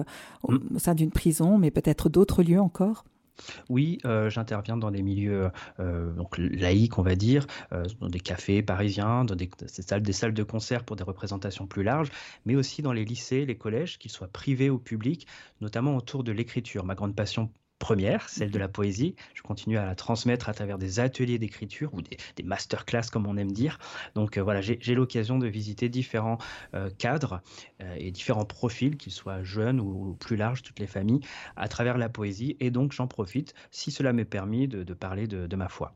au 0.43 0.53
mmh. 0.53 0.79
sein 0.79 0.95
d'une 0.95 1.11
prison, 1.11 1.57
mais 1.57 1.71
peut-être 1.71 2.09
d'autres 2.09 2.43
lieux 2.43 2.61
encore 2.61 2.82
oui, 3.69 3.97
euh, 4.05 4.29
j'interviens 4.29 4.77
dans 4.77 4.91
des 4.91 5.01
milieux 5.01 5.49
euh, 5.79 6.11
donc 6.13 6.37
laïques, 6.37 6.97
on 6.97 7.01
va 7.03 7.15
dire, 7.15 7.47
euh, 7.71 7.83
dans 7.99 8.07
des 8.07 8.19
cafés 8.19 8.61
parisiens, 8.61 9.25
dans 9.25 9.35
des, 9.35 9.49
salles, 9.67 10.03
des 10.03 10.13
salles 10.13 10.33
de 10.33 10.43
concert 10.43 10.83
pour 10.83 10.95
des 10.95 11.03
représentations 11.03 11.67
plus 11.67 11.83
larges, 11.83 12.09
mais 12.45 12.55
aussi 12.55 12.81
dans 12.81 12.93
les 12.93 13.05
lycées, 13.05 13.45
les 13.45 13.57
collèges, 13.57 13.97
qu'ils 13.97 14.11
soient 14.11 14.27
privés 14.27 14.69
ou 14.69 14.79
publics, 14.79 15.27
notamment 15.61 15.95
autour 15.97 16.23
de 16.23 16.31
l'écriture. 16.31 16.85
Ma 16.85 16.95
grande 16.95 17.15
passion 17.15 17.51
première, 17.83 18.29
celle 18.29 18.49
de 18.49 18.59
la 18.59 18.69
poésie. 18.69 19.13
Je 19.33 19.41
continue 19.41 19.77
à 19.77 19.85
la 19.85 19.93
transmettre 19.93 20.47
à 20.47 20.53
travers 20.53 20.77
des 20.77 21.01
ateliers 21.01 21.37
d'écriture 21.37 21.93
ou 21.93 22.01
des, 22.01 22.15
masterclass, 22.41 23.09
comme 23.11 23.27
on 23.27 23.35
aime 23.35 23.51
dire. 23.51 23.77
Donc 24.15 24.37
euh, 24.37 24.41
voilà, 24.41 24.61
j'ai 24.61 24.95
l'occasion 24.95 25.37
de 25.37 25.47
visiter 25.47 25.89
différents 25.89 26.37
euh, 26.75 26.89
cadres 26.97 27.41
euh, 27.81 27.93
et 27.97 28.11
différents 28.11 28.45
profils, 28.45 28.95
qu'ils 28.95 29.11
soient 29.11 29.43
jeunes 29.43 29.81
ou, 29.81 30.15
plus 30.17 30.37
larges, 30.37 30.61
toutes 30.61 30.79
les 30.79 30.87
familles, 30.87 31.19
à 31.57 31.67
travers 31.67 31.97
la 31.97 32.07
poésie. 32.07 32.55
Et 32.61 32.71
donc 32.71 32.93
j'en 32.93 33.07
profite, 33.07 33.53
si 33.69 33.91
cela 33.91 34.13
m'est 34.13 34.23
permis, 34.23 34.69
de, 34.69 34.93
parler 34.93 35.27
de 35.27 35.55
ma 35.57 35.67
foi. 35.67 35.93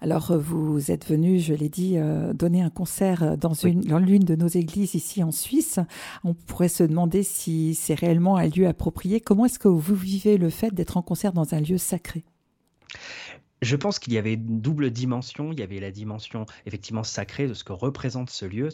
Alors, 0.00 0.30
euh, 0.30 0.38
vous 0.38 0.90
êtes 0.90 1.06
venu, 1.06 1.38
je 1.38 1.54
l'ai 1.54 1.68
dit, 1.68 1.94
euh, 1.96 2.32
donner 2.32 2.62
un 2.62 2.70
concert 2.70 3.36
dans 3.36 3.54
l'une 3.98 4.24
de 4.24 4.36
nos 4.36 4.48
églises 4.48 4.94
ici 4.94 5.22
en 5.22 5.32
Suisse. 5.32 5.80
On 6.24 6.34
pourrait 6.34 6.68
se 6.68 6.84
demander 6.84 7.22
si 7.22 7.74
c'est 7.74 7.94
réellement 7.94 8.36
un 8.36 8.48
lieu 8.48 8.66
approprié. 8.66 9.20
Comment 9.20 9.46
est-ce 9.46 9.58
que 9.58 9.68
vous 9.68 9.94
vivez 9.94 10.36
le 10.36 10.50
fait 10.50 10.74
d'être 10.74 10.96
en 10.96 11.02
concert 11.02 11.32
dans 11.32 11.54
un 11.54 11.60
lieu 11.60 11.78
sacré? 11.78 12.24
Je 13.62 13.74
pense 13.74 13.98
qu'il 13.98 14.12
y 14.12 14.18
avait 14.18 14.34
une 14.34 14.60
double 14.60 14.90
dimension. 14.90 15.50
Il 15.50 15.58
y 15.58 15.62
avait 15.62 15.80
la 15.80 15.90
dimension 15.90 16.44
effectivement 16.66 17.02
sacrée 17.02 17.48
de 17.48 17.54
ce 17.54 17.64
que 17.64 17.72
représente 17.72 18.28
ce 18.28 18.44
lieu, 18.44 18.68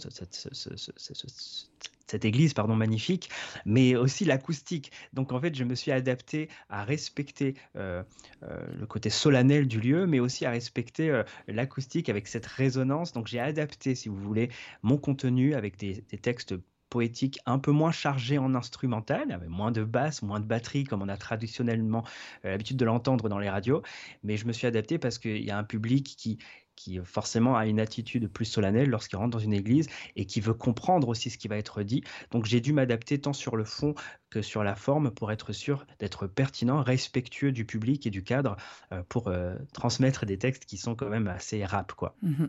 cette 2.07 2.25
église 2.25 2.55
pardon 2.55 2.77
magnifique, 2.77 3.31
mais 3.65 3.97
aussi 3.97 4.25
l'acoustique. 4.25 4.93
Donc 5.13 5.33
en 5.33 5.41
fait, 5.41 5.55
je 5.55 5.65
me 5.65 5.75
suis 5.75 5.93
adapté 5.93 6.49
à 6.69 6.85
respecter 6.85 7.55
euh, 7.77 8.03
euh, 8.43 8.65
le 8.79 8.87
côté 8.87 9.11
solennel 9.11 9.67
du 9.69 9.81
lieu, 9.81 10.07
mais 10.07 10.21
aussi 10.21 10.45
à 10.47 10.51
respecter 10.51 11.11
euh, 11.11 11.23
l'acoustique 11.49 12.09
avec 12.09 12.29
cette 12.29 12.47
résonance. 12.47 13.13
Donc 13.13 13.27
j'ai 13.27 13.41
adapté, 13.41 13.95
si 13.95 14.09
vous 14.09 14.17
voulez, 14.17 14.51
mon 14.83 14.99
contenu 14.99 15.55
avec 15.55 15.77
des, 15.79 16.03
textes 16.23 16.55
poétiques 16.91 17.39
un 17.47 17.59
peu 17.59 17.71
moins 17.71 17.91
chargés 17.91 18.37
en 18.37 18.55
instrumental, 18.55 19.33
avec 19.33 19.49
moins 19.49 19.73
de 19.73 19.83
basse, 19.83 20.21
moins 20.21 20.41
de 20.41 20.45
batterie, 20.45 20.85
comme 20.85 21.01
on 21.01 21.09
a 21.09 21.17
traditionnellement 21.17 22.05
l'habitude 22.45 22.77
de 22.77 22.85
l'entendre 22.85 23.31
dans 23.31 23.39
les 23.39 23.49
radios. 23.49 23.83
Mais 24.23 24.37
je 24.37 24.47
me 24.47 24.53
suis 24.53 24.67
adapté 24.67 24.99
parce 24.99 25.19
qu'il 25.19 25.43
y 25.43 25.51
a 25.51 25.57
un 25.57 25.65
public 25.65 26.15
qui, 26.19 26.39
qui 26.83 26.99
forcément 27.05 27.57
a 27.57 27.67
une 27.67 27.79
attitude 27.79 28.29
plus 28.29 28.45
solennelle 28.45 28.91
lorsqu'il 28.91 29.17
rentre 29.17 29.31
dans 29.31 29.39
une 29.39 29.53
église 29.53 29.89
et 30.17 30.25
qui 30.25 30.41
veut 30.41 30.55
comprendre 30.55 31.09
aussi 31.09 31.31
ce 31.31 31.39
qui 31.39 31.47
va 31.47 31.57
être 31.57 31.83
dit. 31.83 32.03
Donc 32.33 32.45
j'ai 32.47 32.61
dû 32.61 32.73
m'adapter 32.73 33.21
tant 33.21 33.33
sur 33.33 33.55
le 33.55 33.65
fond 33.65 33.95
que 34.31 34.43
sur 34.43 34.65
la 34.65 34.75
forme 34.75 35.11
pour 35.11 35.31
être 35.31 35.53
sûr 35.53 35.87
d'être 36.01 36.27
pertinent, 36.27 36.83
respectueux 36.83 37.53
du 37.53 37.65
public 37.65 38.07
et 38.07 38.11
du 38.11 38.25
cadre 38.25 38.57
euh, 38.91 39.03
pour 39.09 39.29
euh, 39.29 39.55
transmettre 39.73 40.27
des 40.27 40.39
textes 40.39 40.65
qui 40.65 40.77
sont 40.77 40.95
quand 40.95 41.09
même 41.09 41.29
assez 41.29 41.65
rap. 41.65 41.93
Quoi. 41.93 42.17
Mhm. 42.23 42.49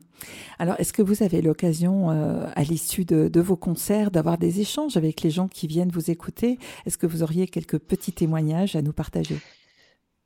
Alors 0.57 0.79
est-ce 0.79 0.93
que 0.93 1.01
vous 1.01 1.21
avez 1.21 1.41
l'occasion 1.41 2.09
euh, 2.09 2.47
à 2.55 2.63
l'issue 2.63 3.05
de, 3.05 3.27
de, 3.27 3.41
vos 3.41 3.57
concerts 3.57 4.09
d'avoir 4.09 4.37
des 4.37 4.61
échanges 4.61 4.97
avec 4.97 5.21
les 5.21 5.29
gens 5.29 5.47
qui 5.47 5.67
viennent 5.67 5.91
vous 5.91 6.09
écouter? 6.09 6.57
Est-ce 6.85 6.97
que 6.97 7.05
vous 7.05 7.21
auriez 7.21 7.47
quelques 7.47 7.77
petits 7.77 8.13
témoignages 8.13 8.75
à 8.75 8.81
nous 8.81 8.93
partager? 8.93 9.37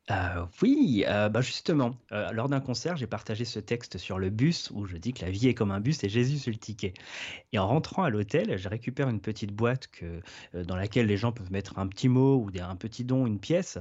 Euh, 0.09 0.45
oui, 0.61 1.03
euh, 1.07 1.27
bah 1.27 1.41
justement, 1.41 1.95
euh, 2.13 2.31
lors 2.31 2.47
d'un 2.47 2.61
concert, 2.61 2.95
j'ai 2.95 3.07
partagé 3.07 3.43
ce 3.43 3.59
texte 3.59 3.97
sur 3.97 4.19
le 4.19 4.29
bus 4.29 4.71
où 4.71 4.85
je 4.85 4.95
dis 4.95 5.11
que 5.11 5.25
la 5.25 5.31
vie 5.31 5.49
est 5.49 5.53
comme 5.53 5.71
un 5.71 5.81
bus 5.81 6.01
et 6.03 6.09
Jésus 6.09 6.37
sur 6.37 6.51
le 6.51 6.57
ticket. 6.57 6.93
Et 7.51 7.59
en 7.59 7.67
rentrant 7.67 8.03
à 8.03 8.09
l'hôtel, 8.09 8.57
je 8.57 8.69
récupère 8.69 9.09
une 9.09 9.19
petite 9.19 9.51
boîte 9.51 9.87
que, 9.87 10.21
dans 10.53 10.77
laquelle 10.77 11.07
les 11.07 11.17
gens 11.17 11.33
peuvent 11.33 11.51
mettre 11.51 11.77
un 11.77 11.87
petit 11.87 12.07
mot 12.07 12.37
ou 12.37 12.49
un 12.57 12.75
petit 12.77 13.03
don, 13.03 13.27
une 13.27 13.39
pièce. 13.39 13.79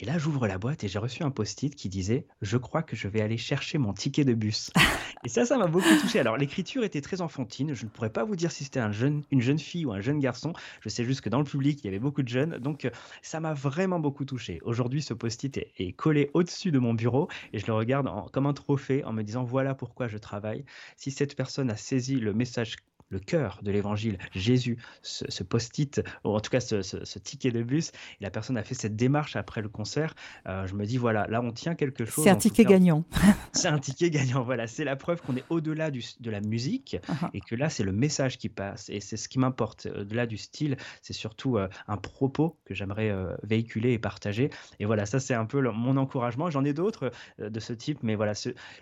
Et 0.00 0.06
là, 0.06 0.18
j'ouvre 0.18 0.48
la 0.48 0.58
boîte 0.58 0.82
et 0.82 0.88
j'ai 0.88 0.98
reçu 0.98 1.22
un 1.22 1.30
post-it 1.30 1.72
qui 1.72 1.88
disait 1.88 2.26
Je 2.42 2.56
crois 2.56 2.82
que 2.82 2.96
je 2.96 3.06
vais 3.06 3.20
aller 3.20 3.36
chercher 3.36 3.78
mon 3.78 3.92
ticket 3.92 4.24
de 4.24 4.34
bus. 4.34 4.72
et 5.24 5.28
ça, 5.28 5.44
ça 5.44 5.56
m'a 5.56 5.68
beaucoup 5.68 5.94
touché. 6.00 6.18
Alors, 6.18 6.36
l'écriture 6.36 6.82
était 6.82 7.00
très 7.00 7.20
enfantine. 7.20 7.74
Je 7.74 7.84
ne 7.84 7.90
pourrais 7.90 8.10
pas 8.10 8.24
vous 8.24 8.34
dire 8.34 8.50
si 8.50 8.64
c'était 8.64 8.80
un 8.80 8.90
jeune, 8.90 9.22
une 9.30 9.40
jeune 9.40 9.60
fille 9.60 9.86
ou 9.86 9.92
un 9.92 10.00
jeune 10.00 10.18
garçon. 10.18 10.52
Je 10.80 10.88
sais 10.88 11.04
juste 11.04 11.20
que 11.20 11.28
dans 11.28 11.38
le 11.38 11.44
public, 11.44 11.78
il 11.82 11.84
y 11.84 11.88
avait 11.88 12.00
beaucoup 12.00 12.24
de 12.24 12.28
jeunes. 12.28 12.58
Donc, 12.58 12.86
euh, 12.86 12.90
ça 13.22 13.38
m'a 13.38 13.54
vraiment 13.54 14.00
beaucoup 14.00 14.24
touché. 14.24 14.58
Aujourd'hui, 14.64 15.00
ce 15.00 15.14
post-it 15.14 15.56
est, 15.58 15.92
collé 15.92 16.28
au-dessus 16.34 16.72
de 16.72 16.80
mon 16.80 16.94
bureau 16.94 17.28
et 17.52 17.60
je 17.60 17.66
le 17.66 17.74
regarde 17.74 18.08
comme 18.32 18.46
un 18.46 18.52
trophée 18.52 19.04
en 19.04 19.12
me 19.12 19.22
disant 19.22 19.44
Voilà 19.44 19.76
pourquoi 19.76 20.08
je 20.08 20.18
travaille. 20.18 20.64
Si 20.96 21.12
cette 21.12 21.36
personne 21.36 21.70
a 21.70 21.76
saisi 21.76 22.16
le 22.16 22.34
message 22.34 22.76
le 23.08 23.18
cœur 23.18 23.60
de 23.62 23.70
l'évangile, 23.70 24.18
Jésus, 24.32 24.78
ce, 25.02 25.42
post-it, 25.42 26.02
ou 26.24 26.30
en 26.30 26.40
tout 26.40 26.50
cas 26.50 26.60
ce, 26.60 27.18
ticket 27.18 27.50
de 27.50 27.62
bus, 27.62 27.90
et 28.20 28.24
la 28.24 28.30
personne 28.30 28.56
a 28.56 28.62
fait 28.62 28.74
cette 28.74 28.96
démarche 28.96 29.36
après 29.36 29.62
le 29.62 29.68
concert, 29.68 30.14
euh, 30.48 30.66
je 30.66 30.74
me 30.74 30.84
dis, 30.84 30.96
voilà, 30.96 31.26
là 31.28 31.40
on 31.42 31.52
tient 31.52 31.74
quelque 31.74 32.04
chose. 32.04 32.24
C'est 32.24 32.30
un 32.30 32.36
ticket 32.36 32.64
gagnant. 32.64 33.04
c'est 33.52 33.68
un 33.68 33.78
ticket 33.78 34.10
gagnant, 34.10 34.42
voilà, 34.42 34.66
c'est 34.66 34.84
la 34.84 34.96
preuve 34.96 35.20
qu'on 35.22 35.36
est 35.36 35.44
au-delà 35.50 35.90
de 35.90 36.30
la 36.30 36.40
musique, 36.40 36.96
uh-huh. 37.08 37.30
et 37.34 37.40
que 37.40 37.54
là 37.54 37.68
c'est 37.68 37.84
le 37.84 37.92
message 37.92 38.38
qui 38.38 38.48
passe, 38.48 38.88
et 38.88 39.00
c'est 39.00 39.16
ce 39.16 39.28
qui 39.28 39.38
m'importe. 39.38 39.86
Au-delà 39.86 40.26
du 40.26 40.36
style, 40.36 40.76
c'est 41.02 41.12
surtout 41.12 41.56
euh, 41.56 41.68
un 41.88 41.96
propos 41.96 42.56
que 42.64 42.74
j'aimerais 42.74 43.10
euh, 43.10 43.34
véhiculer 43.42 43.92
et 43.92 43.98
partager. 43.98 44.50
Et 44.80 44.86
voilà, 44.86 45.06
ça 45.06 45.20
c'est 45.20 45.34
un 45.34 45.46
peu 45.46 45.60
mon 45.70 45.96
encouragement. 45.96 46.50
J'en 46.50 46.64
ai 46.64 46.72
d'autres 46.72 47.12
de 47.38 47.60
ce 47.60 47.72
type, 47.72 47.98
mais 48.02 48.14
voilà, 48.14 48.32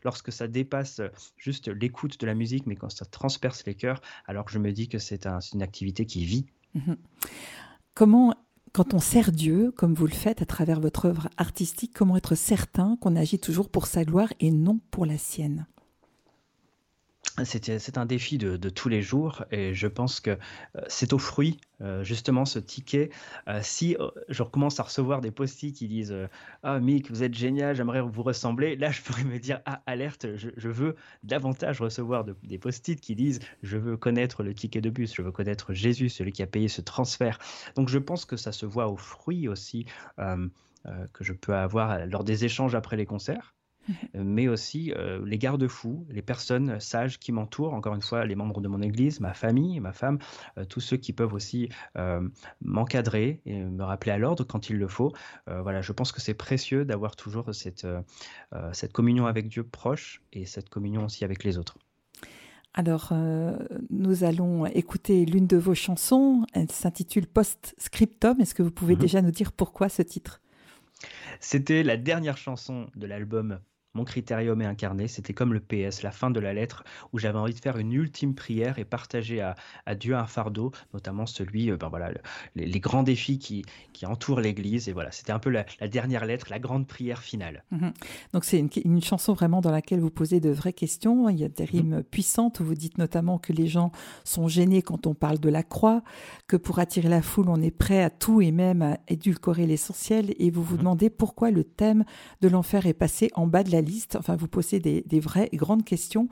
lorsque 0.04 0.32
ça 0.32 0.48
dépasse 0.48 1.00
juste 1.36 1.68
l'écoute 1.68 2.18
de 2.20 2.26
la 2.26 2.34
musique, 2.34 2.66
mais 2.66 2.76
quand 2.76 2.90
ça 2.90 3.04
transperce 3.04 3.64
les 3.66 3.74
cœurs, 3.74 4.00
alors 4.26 4.44
que 4.44 4.52
je 4.52 4.58
me 4.58 4.72
dis 4.72 4.88
que 4.88 4.98
c'est 4.98 5.26
une 5.52 5.62
activité 5.62 6.06
qui 6.06 6.24
vit. 6.24 6.46
Mhm. 6.74 6.96
Comment, 7.94 8.34
quand 8.72 8.94
on 8.94 8.98
sert 8.98 9.32
Dieu, 9.32 9.72
comme 9.72 9.94
vous 9.94 10.06
le 10.06 10.12
faites 10.12 10.42
à 10.42 10.46
travers 10.46 10.80
votre 10.80 11.06
œuvre 11.06 11.28
artistique, 11.36 11.92
comment 11.94 12.16
être 12.16 12.34
certain 12.34 12.96
qu'on 13.00 13.16
agit 13.16 13.38
toujours 13.38 13.68
pour 13.68 13.86
sa 13.86 14.04
gloire 14.04 14.32
et 14.40 14.50
non 14.50 14.80
pour 14.90 15.06
la 15.06 15.18
sienne? 15.18 15.66
C'est 17.44 17.96
un 17.96 18.06
défi 18.06 18.36
de, 18.36 18.68
tous 18.68 18.88
les 18.88 19.00
jours 19.00 19.44
et 19.50 19.74
je 19.74 19.86
pense 19.86 20.20
que 20.20 20.30
euh, 20.30 20.80
c'est 20.88 21.12
au 21.12 21.18
fruit 21.18 21.58
euh, 21.80 22.04
justement 22.04 22.44
ce 22.44 22.58
ticket. 22.58 23.10
Euh, 23.48 23.60
si 23.62 23.96
je 24.28 24.42
recommence 24.42 24.78
à 24.80 24.82
recevoir 24.82 25.20
des 25.20 25.30
post-it 25.30 25.74
qui 25.74 25.88
disent 25.88 26.14
Ah 26.62 26.78
Mick, 26.78 27.10
vous 27.10 27.22
êtes 27.22 27.34
génial, 27.34 27.74
j'aimerais 27.74 28.02
vous 28.02 28.22
ressembler, 28.22 28.76
là 28.76 28.90
je 28.90 29.00
pourrais 29.02 29.24
me 29.24 29.38
dire 29.38 29.60
Ah 29.64 29.82
alerte, 29.86 30.26
je, 30.36 30.68
veux 30.68 30.94
davantage 31.22 31.80
recevoir 31.80 32.24
des 32.24 32.58
post-it 32.58 33.00
qui 33.00 33.14
disent 33.14 33.40
Je 33.62 33.78
veux 33.78 33.96
connaître 33.96 34.42
le 34.42 34.54
ticket 34.54 34.80
de 34.80 34.90
bus, 34.90 35.14
je 35.14 35.22
veux 35.22 35.32
connaître 35.32 35.72
Jésus, 35.72 36.10
celui 36.10 36.32
qui 36.32 36.42
a 36.42 36.46
payé 36.46 36.68
ce 36.68 36.82
transfert. 36.82 37.38
Donc 37.76 37.88
je 37.88 37.98
pense 37.98 38.24
que 38.24 38.36
ça 38.36 38.52
se 38.52 38.66
voit 38.66 38.88
au 38.88 38.96
fruit 38.96 39.48
aussi 39.48 39.86
que 40.16 41.22
je 41.22 41.32
peux 41.32 41.54
avoir 41.54 42.06
lors 42.06 42.24
des 42.24 42.44
échanges 42.44 42.74
après 42.74 42.96
les 42.96 43.06
concerts. 43.06 43.51
Euh, 44.14 44.22
mais 44.24 44.48
aussi 44.48 44.92
euh, 44.92 45.24
les 45.24 45.38
garde-fous, 45.38 46.06
les 46.08 46.22
personnes 46.22 46.80
sages 46.80 47.18
qui 47.18 47.32
m'entourent, 47.32 47.74
encore 47.74 47.94
une 47.94 48.02
fois, 48.02 48.24
les 48.24 48.34
membres 48.34 48.60
de 48.60 48.68
mon 48.68 48.80
église, 48.82 49.20
ma 49.20 49.34
famille, 49.34 49.80
ma 49.80 49.92
femme, 49.92 50.18
euh, 50.58 50.64
tous 50.64 50.80
ceux 50.80 50.96
qui 50.96 51.12
peuvent 51.12 51.34
aussi 51.34 51.68
m'encadrer 52.60 53.40
et 53.46 53.62
me 53.62 53.82
rappeler 53.82 54.12
à 54.12 54.18
l'ordre 54.18 54.44
quand 54.44 54.70
il 54.70 54.76
le 54.76 54.88
faut. 54.88 55.12
voilà, 55.46 55.80
je 55.80 55.92
pense 55.92 56.12
que 56.12 56.20
c'est 56.20 56.34
précieux 56.34 56.84
d'avoir 56.84 57.16
toujours 57.16 57.54
cette, 57.54 57.86
cette 58.72 58.92
communion 58.92 59.26
avec 59.26 59.48
Dieu 59.48 59.62
proche 59.64 60.22
et 60.32 60.46
cette 60.46 60.68
communion 60.68 61.04
aussi 61.04 61.24
avec 61.24 61.44
les 61.44 61.58
autres. 61.58 61.76
Alors, 62.74 63.12
nous 63.90 64.24
allons 64.24 64.66
écouter 64.66 65.24
l'une 65.24 65.46
de 65.46 65.56
vos 65.56 65.74
chansons. 65.74 66.44
Elle 66.52 66.70
s'intitule 66.70 67.26
Post-Scriptum. 67.26 68.40
Est-ce 68.40 68.54
que 68.54 68.62
vous 68.62 68.70
pouvez 68.70 68.94
mhm. 68.94 69.00
déjà 69.00 69.22
nous 69.22 69.30
dire 69.32 69.52
pourquoi 69.52 69.88
ce 69.88 70.02
titre? 70.02 70.40
C'était 71.40 71.82
la 71.82 71.96
dernière 71.96 72.36
chanson 72.36 72.86
de 72.94 73.06
l'album 73.06 73.60
mon 73.94 74.04
critérium 74.04 74.60
est 74.62 74.66
incarné, 74.66 75.06
c'était 75.06 75.34
comme 75.34 75.52
le 75.52 75.60
PS, 75.60 76.02
la 76.02 76.12
fin 76.12 76.30
de 76.30 76.40
la 76.40 76.54
lettre, 76.54 76.84
où 77.12 77.18
j'avais 77.18 77.38
envie 77.38 77.52
de 77.52 77.60
faire 77.60 77.76
une 77.76 77.92
ultime 77.92 78.34
prière 78.34 78.78
et 78.78 78.84
partager 78.84 79.40
à, 79.40 79.54
Dieu 79.94 80.16
un 80.16 80.26
fardeau, 80.26 80.72
notamment 80.94 81.26
celui, 81.26 81.70
euh, 81.70 81.76
ben 81.76 81.88
voilà, 81.88 82.12
les, 82.56 82.80
grands 82.80 83.02
défis 83.02 83.38
qui, 83.38 83.64
qui 83.92 84.06
entourent 84.06 84.40
l'Église. 84.40 84.88
Et 84.88 84.92
voilà, 84.92 85.12
c'était 85.12 85.32
un 85.32 85.38
peu 85.38 85.50
la, 85.50 85.64
dernière 85.88 86.24
lettre, 86.24 86.46
la 86.50 86.58
grande 86.58 86.86
prière 86.86 87.22
finale. 87.22 87.64
Mhm. 87.70 87.92
Donc 88.32 88.44
c'est 88.44 88.58
une, 88.58 89.02
chanson 89.02 89.34
vraiment 89.34 89.60
dans 89.60 89.70
laquelle 89.70 90.00
vous 90.00 90.10
posez 90.10 90.40
de 90.40 90.50
vraies 90.50 90.72
questions. 90.72 91.28
Il 91.28 91.38
y 91.38 91.44
a 91.44 91.48
des 91.48 91.64
mhm. 91.64 91.70
rimes 91.70 92.02
puissantes 92.02 92.60
où 92.60 92.64
vous 92.64 92.74
dites 92.74 92.96
notamment 92.96 93.38
que 93.38 93.52
les 93.52 93.66
gens 93.66 93.92
sont 94.24 94.48
gênés 94.48 94.80
quand 94.80 95.06
on 95.06 95.14
parle 95.14 95.38
de 95.38 95.50
la 95.50 95.62
croix, 95.62 96.02
que 96.46 96.56
pour 96.56 96.78
attirer 96.78 97.08
la 97.08 97.20
foule, 97.20 97.48
on 97.48 97.60
est 97.60 97.70
prêt 97.70 98.02
à 98.02 98.10
tout 98.10 98.40
et 98.40 98.52
même 98.52 98.80
à 98.80 98.98
édulcorer 99.08 99.66
l'essentiel. 99.66 100.34
Et 100.38 100.50
vous 100.50 100.62
vous 100.62 100.74
mhm. 100.74 100.80
demandez 100.80 101.10
pourquoi 101.10 101.50
le 101.50 101.64
thème 101.64 102.04
de 102.40 102.48
l'enfer 102.48 102.86
est 102.86 102.94
passé 102.94 103.30
en 103.34 103.46
bas 103.46 103.62
de 103.62 103.70
la 103.70 103.81
enfin 104.16 104.36
vous 104.36 104.48
posez 104.48 104.80
des, 104.80 105.20
vraies 105.20 105.48
et 105.52 105.56
grandes 105.56 105.84
questions. 105.84 106.28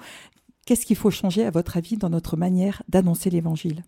Qu'est-ce 0.66 0.86
qu'il 0.86 0.96
faut 0.96 1.10
changer, 1.10 1.44
à 1.44 1.50
votre 1.50 1.76
avis, 1.76 1.96
dans 1.96 2.10
notre 2.10 2.36
manière 2.36 2.82
d'annoncer 2.88 3.30
l'Évangile? 3.30 3.84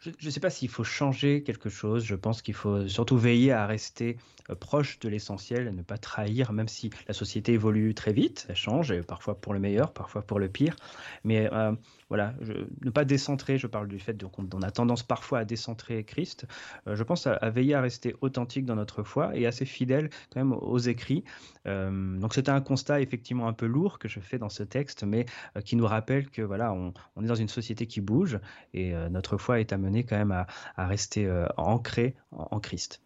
Je 0.00 0.10
ne 0.26 0.30
sais 0.30 0.40
pas 0.40 0.50
s'il 0.50 0.68
faut 0.68 0.84
changer 0.84 1.42
quelque 1.42 1.68
chose. 1.68 2.04
Je 2.04 2.14
pense 2.14 2.42
qu'il 2.42 2.54
faut 2.54 2.86
surtout 2.86 3.16
veiller 3.16 3.52
à 3.52 3.66
rester 3.66 4.18
euh, 4.50 4.54
proche 4.54 4.98
de 5.00 5.08
l'essentiel, 5.08 5.68
à 5.68 5.72
ne 5.72 5.82
pas 5.82 5.98
trahir, 5.98 6.52
même 6.52 6.68
si 6.68 6.90
la 7.08 7.14
société 7.14 7.54
évolue 7.54 7.94
très 7.94 8.12
vite, 8.12 8.46
elle 8.48 8.56
change, 8.56 8.92
et 8.92 9.02
parfois 9.02 9.40
pour 9.40 9.54
le 9.54 9.58
meilleur, 9.58 9.92
parfois 9.92 10.22
pour 10.22 10.38
le 10.38 10.48
pire. 10.48 10.76
Mais 11.24 11.48
euh, 11.52 11.72
voilà, 12.08 12.34
ne 12.84 12.90
pas 12.90 13.04
décentrer, 13.04 13.58
je 13.58 13.66
parle 13.66 13.88
du 13.88 13.98
fait 13.98 14.16
qu'on 14.22 14.62
a 14.62 14.70
tendance 14.70 15.02
parfois 15.02 15.40
à 15.40 15.44
décentrer 15.44 16.04
Christ. 16.04 16.46
Euh, 16.86 16.94
je 16.94 17.02
pense 17.02 17.26
à, 17.26 17.50
veiller 17.50 17.74
à 17.74 17.80
rester 17.80 18.14
authentique 18.20 18.64
dans 18.64 18.76
notre 18.76 19.02
foi 19.02 19.36
et 19.36 19.46
assez 19.46 19.64
fidèle 19.64 20.10
quand 20.32 20.40
même 20.40 20.52
aux 20.52 20.78
écrits. 20.78 21.24
Euh, 21.66 22.18
donc 22.18 22.34
c'était 22.34 22.50
un 22.50 22.60
constat 22.60 23.00
effectivement 23.00 23.48
un 23.48 23.52
peu 23.52 23.66
lourd 23.66 23.98
que 23.98 24.08
je 24.08 24.20
fais 24.20 24.38
dans 24.38 24.48
ce 24.48 24.62
texte, 24.62 25.02
mais 25.02 25.26
euh, 25.56 25.60
qui 25.60 25.74
nous 25.74 25.86
rappelle 25.86 26.30
que 26.30 26.42
voilà, 26.42 26.72
on, 26.72 26.92
est 27.22 27.26
dans 27.26 27.34
une 27.34 27.48
société 27.48 27.86
qui 27.86 28.00
bouge 28.00 28.38
et 28.72 28.92
notre 29.10 29.36
foi 29.36 29.60
est 29.60 29.72
amenée 29.72 30.04
quand 30.04 30.16
même 30.16 30.32
à, 30.32 30.86
rester 30.86 31.28
ancrée 31.56 32.14
en, 32.30 32.60
Christ. 32.60 33.00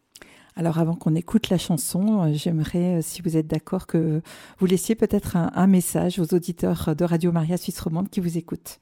Alors 0.56 0.78
avant 0.78 0.94
qu'on 0.94 1.14
écoute 1.14 1.48
la 1.48 1.58
chanson, 1.58 2.32
j'aimerais, 2.34 3.02
si 3.02 3.22
vous 3.22 3.36
êtes 3.36 3.46
d'accord, 3.46 3.86
que 3.86 4.20
vous 4.58 4.66
laissiez 4.66 4.94
peut-être 4.94 5.36
un, 5.36 5.66
message 5.66 6.18
aux 6.18 6.34
auditeurs 6.34 6.94
de 6.94 7.04
Radio 7.04 7.32
Maria 7.32 7.56
Suisse 7.56 7.80
Romande 7.80 8.10
qui 8.10 8.20
vous 8.20 8.36
écoutent. 8.36 8.80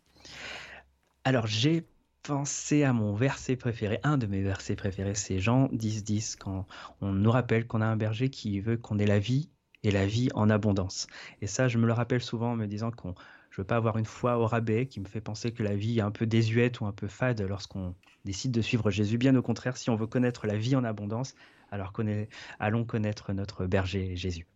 Alors 1.25 1.47
j'ai 1.47 1.85
pensé 2.23 2.85
à 2.85 2.93
mon 2.93 3.15
verset 3.15 3.57
préféré, 3.57 4.01
un 4.03 4.19
de 4.19 4.27
mes 4.27 4.43
versets 4.43 4.77
préférés, 4.77 5.15
c'est 5.15 5.39
Jean 5.39 5.69
10, 5.73 6.05
10, 6.05 6.37
quand 6.37 6.67
on 7.01 7.13
nous 7.13 7.31
rappelle 7.31 7.67
qu'on 7.67 7.81
a 7.81 7.87
un 7.87 7.97
berger 7.97 8.29
qui 8.31 8.61
veut 8.61 8.77
qu'on 8.77 8.99
ait 8.99 9.07
la 9.07 9.19
vie 9.19 9.49
et 9.83 9.91
la 9.91 10.07
vie 10.07 10.29
en 10.35 10.51
abondance. 10.51 11.07
Et 11.41 11.47
ça, 11.47 11.69
je 11.69 11.79
me 11.79 11.87
le 11.87 11.93
rappelle 11.93 12.23
souvent 12.23 12.53
en 12.53 12.57
me 12.57 12.67
disant 12.67 12.91
qu'on 12.91 13.15
je 13.51 13.63
veux 13.63 13.67
pas 13.67 13.77
avoir 13.77 13.97
une 13.99 14.05
foi 14.05 14.39
au 14.39 14.47
rabais 14.47 14.87
qui 14.87 15.01
me 15.01 15.07
fait 15.07 15.21
penser 15.21 15.53
que 15.53 15.63
la 15.63 15.75
vie 15.75 15.99
est 15.99 16.03
un 16.03 16.11
peu 16.11 16.27
désuète 16.27 16.81
ou 16.81 16.87
un 16.87 16.93
peu 16.93 17.09
fade 17.09 17.41
lorsqu'on 17.41 17.95
décide 18.25 18.53
de 18.53 18.63
suivre 18.63 18.91
Jésus. 18.91 19.19
Bien 19.19 19.35
au 19.35 19.43
contraire, 19.43 19.77
si 19.77 19.91
on 19.91 19.97
veut 19.97 20.07
connaître 20.07 20.47
la 20.47 20.57
vie 20.57 20.77
en 20.77 20.85
abondance, 20.85 21.35
alors 21.71 21.93
allons 22.59 22.85
connaître 22.85 23.33
notre 23.33 23.67
berger 23.67 24.17
Jésus. 24.17 24.47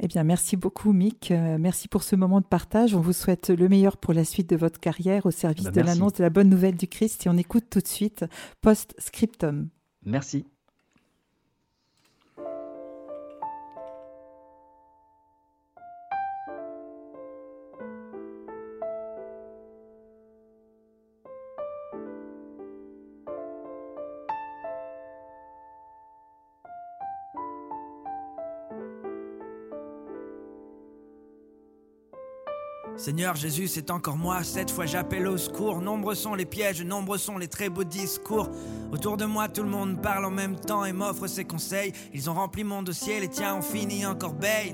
Eh 0.00 0.06
bien, 0.06 0.22
merci 0.22 0.56
beaucoup, 0.56 0.92
Mick. 0.92 1.30
Euh, 1.30 1.56
merci 1.58 1.88
pour 1.88 2.04
ce 2.04 2.14
moment 2.14 2.40
de 2.40 2.46
partage. 2.46 2.94
On 2.94 3.00
vous 3.00 3.12
souhaite 3.12 3.50
le 3.50 3.68
meilleur 3.68 3.96
pour 3.96 4.14
la 4.14 4.24
suite 4.24 4.48
de 4.48 4.56
votre 4.56 4.78
carrière 4.78 5.26
au 5.26 5.30
service 5.32 5.64
bah, 5.64 5.70
de 5.72 5.80
l'annonce 5.80 6.14
de 6.14 6.22
la 6.22 6.30
bonne 6.30 6.48
nouvelle 6.48 6.76
du 6.76 6.86
Christ. 6.86 7.26
Et 7.26 7.28
on 7.28 7.36
écoute 7.36 7.64
tout 7.68 7.80
de 7.80 7.86
suite 7.86 8.24
Post 8.60 8.94
Scriptum. 8.98 9.68
Merci. 10.04 10.46
Seigneur 33.18 33.34
Jésus, 33.34 33.66
c'est 33.66 33.90
encore 33.90 34.16
moi, 34.16 34.44
cette 34.44 34.70
fois 34.70 34.86
j'appelle 34.86 35.26
au 35.26 35.36
secours. 35.36 35.80
Nombreux 35.80 36.14
sont 36.14 36.36
les 36.36 36.44
pièges, 36.44 36.84
nombreux 36.84 37.18
sont 37.18 37.36
les 37.36 37.48
très 37.48 37.68
beaux 37.68 37.82
discours. 37.82 38.48
Autour 38.92 39.16
de 39.16 39.24
moi, 39.24 39.48
tout 39.48 39.64
le 39.64 39.68
monde 39.68 40.00
parle 40.00 40.24
en 40.24 40.30
même 40.30 40.54
temps 40.54 40.84
et 40.84 40.92
m'offre 40.92 41.26
ses 41.26 41.44
conseils. 41.44 41.92
Ils 42.14 42.30
ont 42.30 42.34
rempli 42.34 42.62
mon 42.62 42.80
dossier, 42.80 43.18
les 43.18 43.26
tiens 43.26 43.56
ont 43.56 43.60
fini 43.60 44.06
en 44.06 44.14
corbeille. 44.14 44.72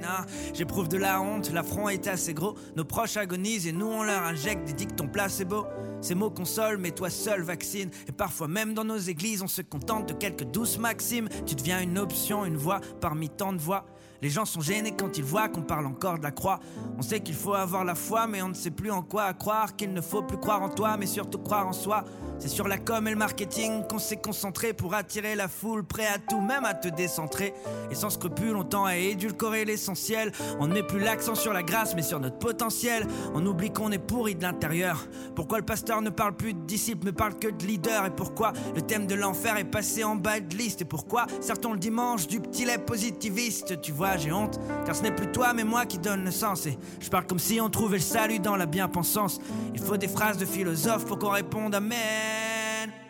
J'éprouve 0.53 0.89
de 0.89 0.99
la 0.99 1.23
honte, 1.23 1.53
l'affront 1.53 1.89
est 1.89 2.07
assez 2.07 2.35
gros. 2.35 2.55
Nos 2.77 2.85
proches 2.85 3.17
agonisent 3.17 3.67
et 3.67 3.73
nous 3.73 3.87
on 3.87 4.03
leur 4.03 4.23
injecte 4.25 4.67
des 4.67 4.75
dictons 4.75 5.09
placebo. 5.09 5.65
Ces 6.03 6.15
mots 6.15 6.29
consolent, 6.29 6.77
mais 6.77 6.91
toi 6.91 7.09
seul 7.09 7.41
vaccine. 7.41 7.89
Et 8.09 8.13
parfois 8.13 8.47
même 8.47 8.75
dans 8.75 8.85
nos 8.85 8.99
églises, 8.99 9.41
on 9.41 9.49
se 9.49 9.63
contente 9.63 10.11
de 10.11 10.13
quelques 10.13 10.45
douces 10.45 10.77
maximes. 10.77 11.31
Tu 11.47 11.55
deviens 11.55 11.81
une 11.81 11.99
option, 11.99 12.45
une 12.45 12.59
voix 12.59 12.83
parmi 13.01 13.31
tant 13.31 13.55
de 13.55 13.59
voix. 13.59 13.87
Les 14.23 14.31
gens 14.31 14.45
sont 14.45 14.61
gênés 14.61 14.95
quand 14.97 15.19
ils 15.19 15.25
voient 15.25 15.49
qu'on 15.49 15.63
parle 15.63 15.87
encore 15.87 16.19
de 16.19 16.23
la 16.23 16.31
croix. 16.31 16.61
On 16.99 17.03
sait 17.03 17.21
qu'il 17.21 17.35
faut 17.35 17.55
avoir 17.55 17.85
la 17.85 17.95
foi, 17.95 18.27
mais 18.27 18.43
on 18.43 18.49
ne 18.49 18.55
sait 18.55 18.71
plus 18.71 18.91
en 18.91 19.03
quoi 19.03 19.33
croire. 19.35 19.77
Qu'il 19.77 19.93
ne 19.93 20.01
faut 20.01 20.23
plus 20.23 20.39
croire 20.39 20.63
en 20.63 20.69
toi, 20.69 20.97
mais 20.97 21.07
surtout 21.07 21.39
croire 21.39 21.67
en 21.67 21.73
soi. 21.73 22.05
C'est 22.39 22.49
sur 22.49 22.69
la 22.69 22.79
com 22.79 23.07
et 23.07 23.11
le 23.11 23.17
marketing 23.17 23.87
qu'on 23.89 23.99
s'est 23.99 24.17
concentré 24.17 24.73
pour 24.73 24.95
attirer 24.95 25.35
la 25.35 25.49
foule, 25.49 25.85
prêt 25.85 26.07
à 26.07 26.19
tout, 26.19 26.41
même 26.41 26.65
à 26.65 26.75
te 26.75 26.89
décentrer. 26.89 27.55
Et 27.91 27.95
sans 27.95 28.11
scrupule, 28.11 28.57
on 28.57 28.65
tend 28.65 28.85
à 28.85 28.97
édulcorer 28.97 29.65
l'essentiel. 29.65 30.33
On 30.59 30.67
ne 30.67 30.75
met 30.75 30.83
plus 30.83 31.01
l'accent 31.01 31.35
sur 31.35 31.53
la 31.53 31.63
grâce, 31.63 31.95
mais 31.95 32.03
sur 32.03 32.21
notre 32.21 32.39
potentiel. 32.39 33.07
On 33.35 33.45
oublie 33.47 33.73
qu'on 33.73 33.93
est 33.93 33.99
pourri 33.99 34.35
de 34.35 34.43
l'intérieur. 34.43 35.07
Pourquoi 35.35 35.59
le 35.59 35.65
pasteur 35.65 36.03
ne 36.03 36.11
parle 36.11 36.37
plus 36.37 36.55
de 36.55 36.61
disciples, 36.61 37.07
mais 37.07 37.13
parle 37.13 37.39
que 37.39 37.49
de 37.49 37.65
leader 37.65 38.07
Et 38.07 38.11
pourquoi 38.11 38.53
le 38.75 38.83
thème 38.83 39.07
de 39.07 39.15
l'enfer 39.15 39.57
est 39.57 39.65
passé 39.65 40.05
en 40.05 40.17
bas 40.17 40.41
de 40.41 40.57
liste? 40.57 40.83
Et 40.83 40.87
pourquoi 40.87 41.27
certains 41.41 41.73
le 41.73 41.79
dimanche 41.79 42.27
du 42.27 42.41
petit 42.41 42.65
lait 42.65 42.79
positiviste? 42.79 43.81
Tu 43.81 43.93
vois, 43.93 44.17
j'ai 44.17 44.33
honte, 44.33 44.61
car 44.85 44.95
ce 44.95 45.03
n'est 45.03 45.15
plus 45.15 45.31
toi 45.33 45.53
mais 45.55 45.65
moi 45.65 45.87
qui 45.87 45.99
donne 45.99 46.25
le 46.25 46.31
sens. 46.31 46.67
Et 46.67 46.79
je 47.01 47.09
parle 47.09 47.27
comme 47.27 47.39
si 47.39 47.61
on 47.61 47.71
trouvait 47.71 47.99
le 47.99 48.03
salut 48.03 48.39
dans 48.39 48.57
la 48.57 48.67
bien-pensance. 48.67 49.41
Il 49.75 49.81
faut 49.81 49.97
des 49.97 50.09
phrases 50.09 50.39
de 50.39 50.47
philosophe 50.47 51.05
pour 51.05 51.19
qu'on 51.19 51.31
réponde 51.31 51.75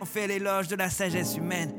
On 0.01 0.05
fait 0.05 0.27
l'éloge 0.27 0.67
de 0.67 0.75
la 0.75 0.89
sagesse 0.89 1.35
humaine. 1.37 1.73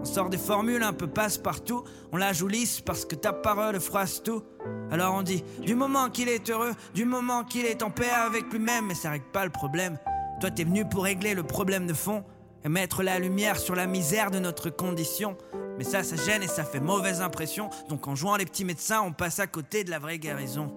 On 0.00 0.04
sort 0.04 0.28
des 0.28 0.38
formules 0.38 0.82
un 0.82 0.92
peu 0.92 1.06
passe-partout, 1.06 1.82
on 2.12 2.18
la 2.18 2.34
joue 2.34 2.46
lisse 2.46 2.82
parce 2.82 3.06
que 3.06 3.14
ta 3.14 3.32
parole 3.32 3.80
froisse 3.80 4.22
tout. 4.22 4.42
Alors 4.90 5.14
on 5.14 5.22
dit, 5.22 5.42
du 5.62 5.74
moment 5.74 6.10
qu'il 6.10 6.28
est 6.28 6.50
heureux, 6.50 6.72
du 6.92 7.06
moment 7.06 7.42
qu'il 7.42 7.64
est 7.64 7.82
en 7.82 7.90
paix 7.90 8.10
avec 8.10 8.52
lui-même, 8.52 8.86
mais 8.86 8.94
ça 8.94 9.10
règle 9.10 9.24
pas 9.32 9.44
le 9.44 9.50
problème. 9.50 9.98
Toi 10.40 10.50
t'es 10.50 10.64
venu 10.64 10.86
pour 10.86 11.04
régler 11.04 11.32
le 11.32 11.42
problème 11.42 11.86
de 11.86 11.94
fond 11.94 12.22
et 12.64 12.68
mettre 12.68 13.02
la 13.02 13.18
lumière 13.18 13.58
sur 13.58 13.74
la 13.74 13.86
misère 13.86 14.30
de 14.30 14.38
notre 14.38 14.68
condition. 14.68 15.36
Mais 15.78 15.84
ça, 15.84 16.02
ça 16.02 16.16
gêne 16.16 16.42
et 16.42 16.48
ça 16.48 16.64
fait 16.64 16.80
mauvaise 16.80 17.20
impression. 17.20 17.70
Donc 17.88 18.06
en 18.06 18.14
jouant 18.14 18.36
les 18.36 18.44
petits 18.44 18.64
médecins, 18.64 19.00
on 19.02 19.12
passe 19.12 19.38
à 19.40 19.46
côté 19.46 19.84
de 19.84 19.90
la 19.90 19.98
vraie 19.98 20.18
guérison. 20.18 20.72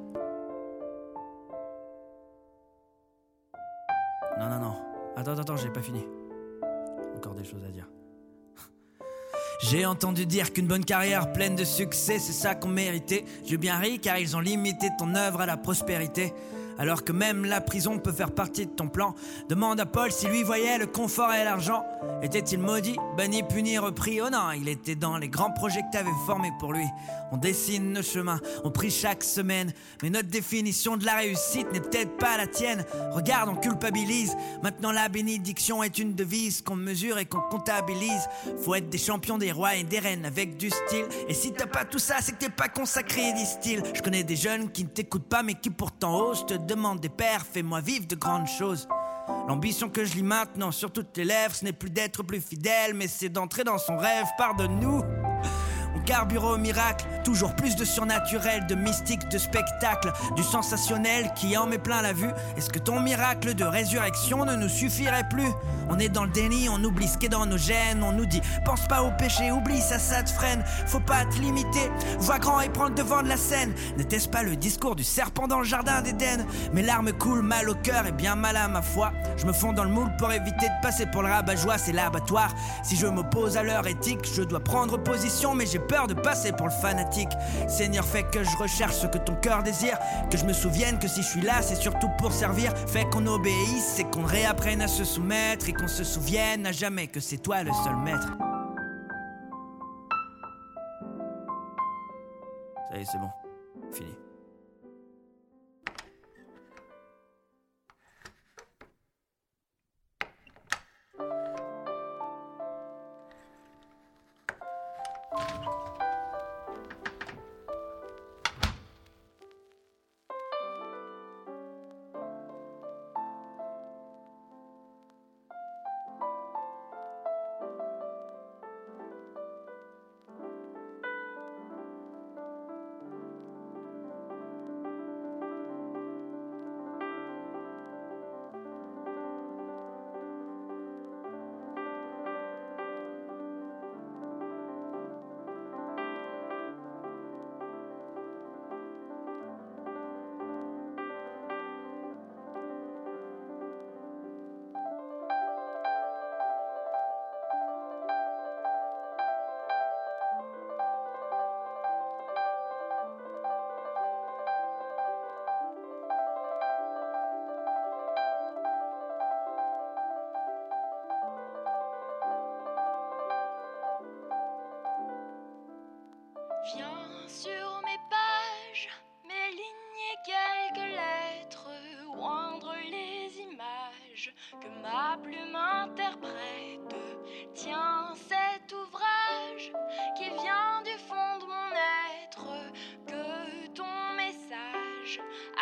Non, 4.39 4.49
non, 4.49 4.59
non. 4.59 4.86
Attends, 5.17 5.39
attends, 5.39 5.57
j'ai 5.57 5.69
pas 5.69 5.81
fini. 5.81 6.05
Encore 7.15 7.33
des 7.33 7.43
choses 7.43 7.63
à 7.67 7.71
dire. 7.71 7.89
J'ai 9.63 9.83
entendu 9.87 10.27
dire 10.27 10.53
qu'une 10.53 10.67
bonne 10.67 10.85
carrière 10.85 11.33
pleine 11.33 11.55
de 11.55 11.63
succès, 11.63 12.19
c'est 12.19 12.33
ça 12.33 12.53
qu'on 12.53 12.67
méritait. 12.67 13.25
J'ai 13.43 13.57
bien 13.57 13.79
ri 13.79 13.99
car 13.99 14.19
ils 14.19 14.37
ont 14.37 14.39
limité 14.39 14.89
ton 14.99 15.15
œuvre 15.15 15.41
à 15.41 15.47
la 15.47 15.57
prospérité. 15.57 16.35
Alors 16.79 17.03
que 17.03 17.11
même 17.11 17.45
la 17.45 17.61
prison 17.61 17.97
peut 17.97 18.11
faire 18.11 18.31
partie 18.31 18.65
de 18.65 18.71
ton 18.71 18.87
plan. 18.87 19.15
Demande 19.49 19.79
à 19.79 19.85
Paul 19.85 20.11
si 20.11 20.27
lui 20.27 20.43
voyait 20.43 20.77
le 20.77 20.85
confort 20.85 21.33
et 21.33 21.43
l'argent. 21.43 21.83
Était-il 22.21 22.59
maudit, 22.59 22.97
banni, 23.15 23.43
puni, 23.43 23.77
repris 23.77 24.21
Oh 24.21 24.29
non, 24.29 24.51
il 24.51 24.67
était 24.69 24.95
dans 24.95 25.17
les 25.17 25.29
grands 25.29 25.51
projets 25.51 25.81
que 25.81 25.91
t'avais 25.91 26.09
formés 26.25 26.51
pour 26.59 26.73
lui. 26.73 26.85
On 27.31 27.37
dessine 27.37 27.93
nos 27.93 28.03
chemins, 28.03 28.39
on 28.63 28.71
prie 28.71 28.91
chaque 28.91 29.23
semaine. 29.23 29.73
Mais 30.01 30.09
notre 30.09 30.29
définition 30.29 30.97
de 30.97 31.05
la 31.05 31.15
réussite 31.15 31.71
n'est 31.73 31.81
peut-être 31.81 32.17
pas 32.17 32.37
la 32.37 32.47
tienne. 32.47 32.85
Regarde, 33.11 33.49
on 33.49 33.55
culpabilise. 33.55 34.35
Maintenant 34.63 34.91
la 34.91 35.09
bénédiction 35.09 35.83
est 35.83 35.97
une 35.97 36.13
devise 36.13 36.61
qu'on 36.61 36.75
mesure 36.75 37.17
et 37.17 37.25
qu'on 37.25 37.41
comptabilise. 37.41 38.29
Faut 38.63 38.75
être 38.75 38.89
des 38.89 38.97
champions, 38.97 39.37
des 39.37 39.51
rois 39.51 39.75
et 39.75 39.83
des 39.83 39.99
reines 39.99 40.25
avec 40.25 40.57
du 40.57 40.69
style. 40.69 41.05
Et 41.27 41.33
si 41.33 41.51
t'as 41.53 41.65
pas 41.65 41.85
tout 41.85 41.99
ça, 41.99 42.15
c'est 42.21 42.33
que 42.33 42.37
t'es 42.37 42.49
pas 42.49 42.69
consacré, 42.69 43.33
disent-ils. 43.33 43.83
Je 43.93 44.01
connais 44.01 44.23
des 44.23 44.35
jeunes 44.35 44.71
qui 44.71 44.83
ne 44.83 44.89
t'écoutent 44.89 45.27
pas 45.27 45.43
mais 45.43 45.55
qui 45.55 45.69
pourtant 45.69 46.19
osent 46.19 46.45
te 46.45 46.53
demande 46.67 46.99
des 46.99 47.09
pères, 47.09 47.45
fais-moi 47.45 47.81
vivre 47.81 48.05
de 48.05 48.15
grandes 48.15 48.47
choses. 48.47 48.87
L'ambition 49.47 49.89
que 49.89 50.05
je 50.05 50.15
lis 50.15 50.23
maintenant 50.23 50.71
sur 50.71 50.91
toutes 50.91 51.15
les 51.17 51.25
lèvres, 51.25 51.55
ce 51.55 51.63
n'est 51.63 51.73
plus 51.73 51.89
d'être 51.89 52.21
plus 52.23 52.41
fidèle, 52.41 52.93
mais 52.93 53.07
c'est 53.07 53.29
d'entrer 53.29 53.63
dans 53.63 53.77
son 53.77 53.97
rêve. 53.97 54.25
Pardonne-nous. 54.37 55.01
Au 56.37 56.57
miracle, 56.57 57.05
toujours 57.25 57.53
plus 57.53 57.75
de 57.75 57.83
surnaturel, 57.83 58.65
de 58.67 58.75
mystique, 58.75 59.27
de 59.27 59.37
spectacle, 59.37 60.11
du 60.35 60.43
sensationnel 60.43 61.31
qui 61.35 61.57
en 61.57 61.67
met 61.67 61.77
plein 61.77 62.01
la 62.01 62.13
vue. 62.13 62.29
Est-ce 62.55 62.69
que 62.69 62.79
ton 62.79 63.01
miracle 63.01 63.53
de 63.53 63.65
résurrection 63.65 64.45
ne 64.45 64.55
nous 64.55 64.69
suffirait 64.69 65.27
plus? 65.29 65.49
On 65.89 65.99
est 65.99 66.09
dans 66.09 66.23
le 66.23 66.29
déni, 66.29 66.69
on 66.69 66.81
oublie 66.83 67.07
ce 67.07 67.17
qui 67.17 67.25
est 67.25 67.29
dans 67.29 67.45
nos 67.45 67.57
gènes, 67.57 68.03
on 68.03 68.13
nous 68.13 68.25
dit 68.25 68.41
pense 68.65 68.87
pas 68.87 69.03
au 69.03 69.11
péché, 69.11 69.51
oublie 69.51 69.81
ça, 69.81 69.99
ça 69.99 70.23
te 70.23 70.29
freine. 70.29 70.63
Faut 70.85 70.99
pas 70.99 71.25
te 71.25 71.39
limiter, 71.39 71.91
vois 72.19 72.39
grand 72.39 72.61
et 72.61 72.69
prends 72.69 72.87
le 72.87 72.95
devant 72.95 73.21
de 73.21 73.27
la 73.27 73.37
scène. 73.37 73.73
N'était-ce 73.97 74.29
pas 74.29 74.43
le 74.43 74.55
discours 74.55 74.95
du 74.95 75.03
serpent 75.03 75.47
dans 75.47 75.59
le 75.59 75.65
jardin 75.65 76.01
d'Éden? 76.01 76.45
Mes 76.73 76.83
larmes 76.83 77.11
coulent 77.11 77.41
mal 77.41 77.69
au 77.69 77.75
cœur 77.75 78.05
et 78.05 78.11
bien 78.13 78.35
mal 78.35 78.55
à 78.55 78.67
ma 78.67 78.81
foi. 78.81 79.11
Je 79.35 79.45
me 79.45 79.53
fonds 79.53 79.73
dans 79.73 79.83
le 79.83 79.91
moule 79.91 80.15
pour 80.17 80.31
éviter 80.31 80.67
de 80.67 80.81
passer 80.81 81.05
pour 81.05 81.21
le 81.21 81.29
rabat-joie, 81.29 81.77
c'est 81.77 81.93
l'abattoir. 81.93 82.53
Si 82.83 82.95
je 82.95 83.07
m'oppose 83.07 83.57
à 83.57 83.63
leur 83.63 83.87
éthique, 83.87 84.25
je 84.33 84.43
dois 84.43 84.61
prendre 84.61 84.97
position, 84.97 85.53
mais 85.53 85.65
j'ai 85.65 85.79
peur 85.79 85.96
de 86.05 86.13
passer 86.13 86.51
pour 86.51 86.67
le 86.67 86.71
fanatique. 86.71 87.31
Seigneur, 87.67 88.05
fais 88.05 88.23
que 88.23 88.43
je 88.43 88.57
recherche 88.57 88.93
ce 88.93 89.07
que 89.07 89.17
ton 89.17 89.35
cœur 89.35 89.63
désire. 89.63 89.97
Que 90.29 90.37
je 90.37 90.45
me 90.45 90.53
souvienne 90.53 90.99
que 90.99 91.07
si 91.07 91.23
je 91.23 91.27
suis 91.27 91.41
là, 91.41 91.61
c'est 91.61 91.75
surtout 91.75 92.09
pour 92.19 92.31
servir. 92.31 92.71
Fais 92.87 93.05
qu'on 93.05 93.25
obéisse 93.25 93.97
et 93.97 94.03
qu'on 94.03 94.23
réapprenne 94.23 94.81
à 94.81 94.87
se 94.87 95.03
soumettre 95.03 95.67
et 95.69 95.73
qu'on 95.73 95.87
se 95.87 96.03
souvienne 96.03 96.67
à 96.67 96.71
jamais 96.71 97.07
que 97.07 97.19
c'est 97.19 97.37
toi 97.39 97.63
le 97.63 97.71
seul 97.83 97.95
maître. 97.95 98.37
Ça 102.91 102.97
y 102.97 103.01
est, 103.01 103.05
c'est 103.05 103.17
bon. 103.17 103.29
Fini. 103.91 104.26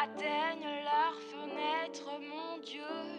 Ton 0.05 0.13
message 0.13 0.25
atteigne 0.25 0.67
leur 0.83 1.19
fenêtre, 1.21 2.19
mon 2.19 2.57
Dieu. 2.59 3.14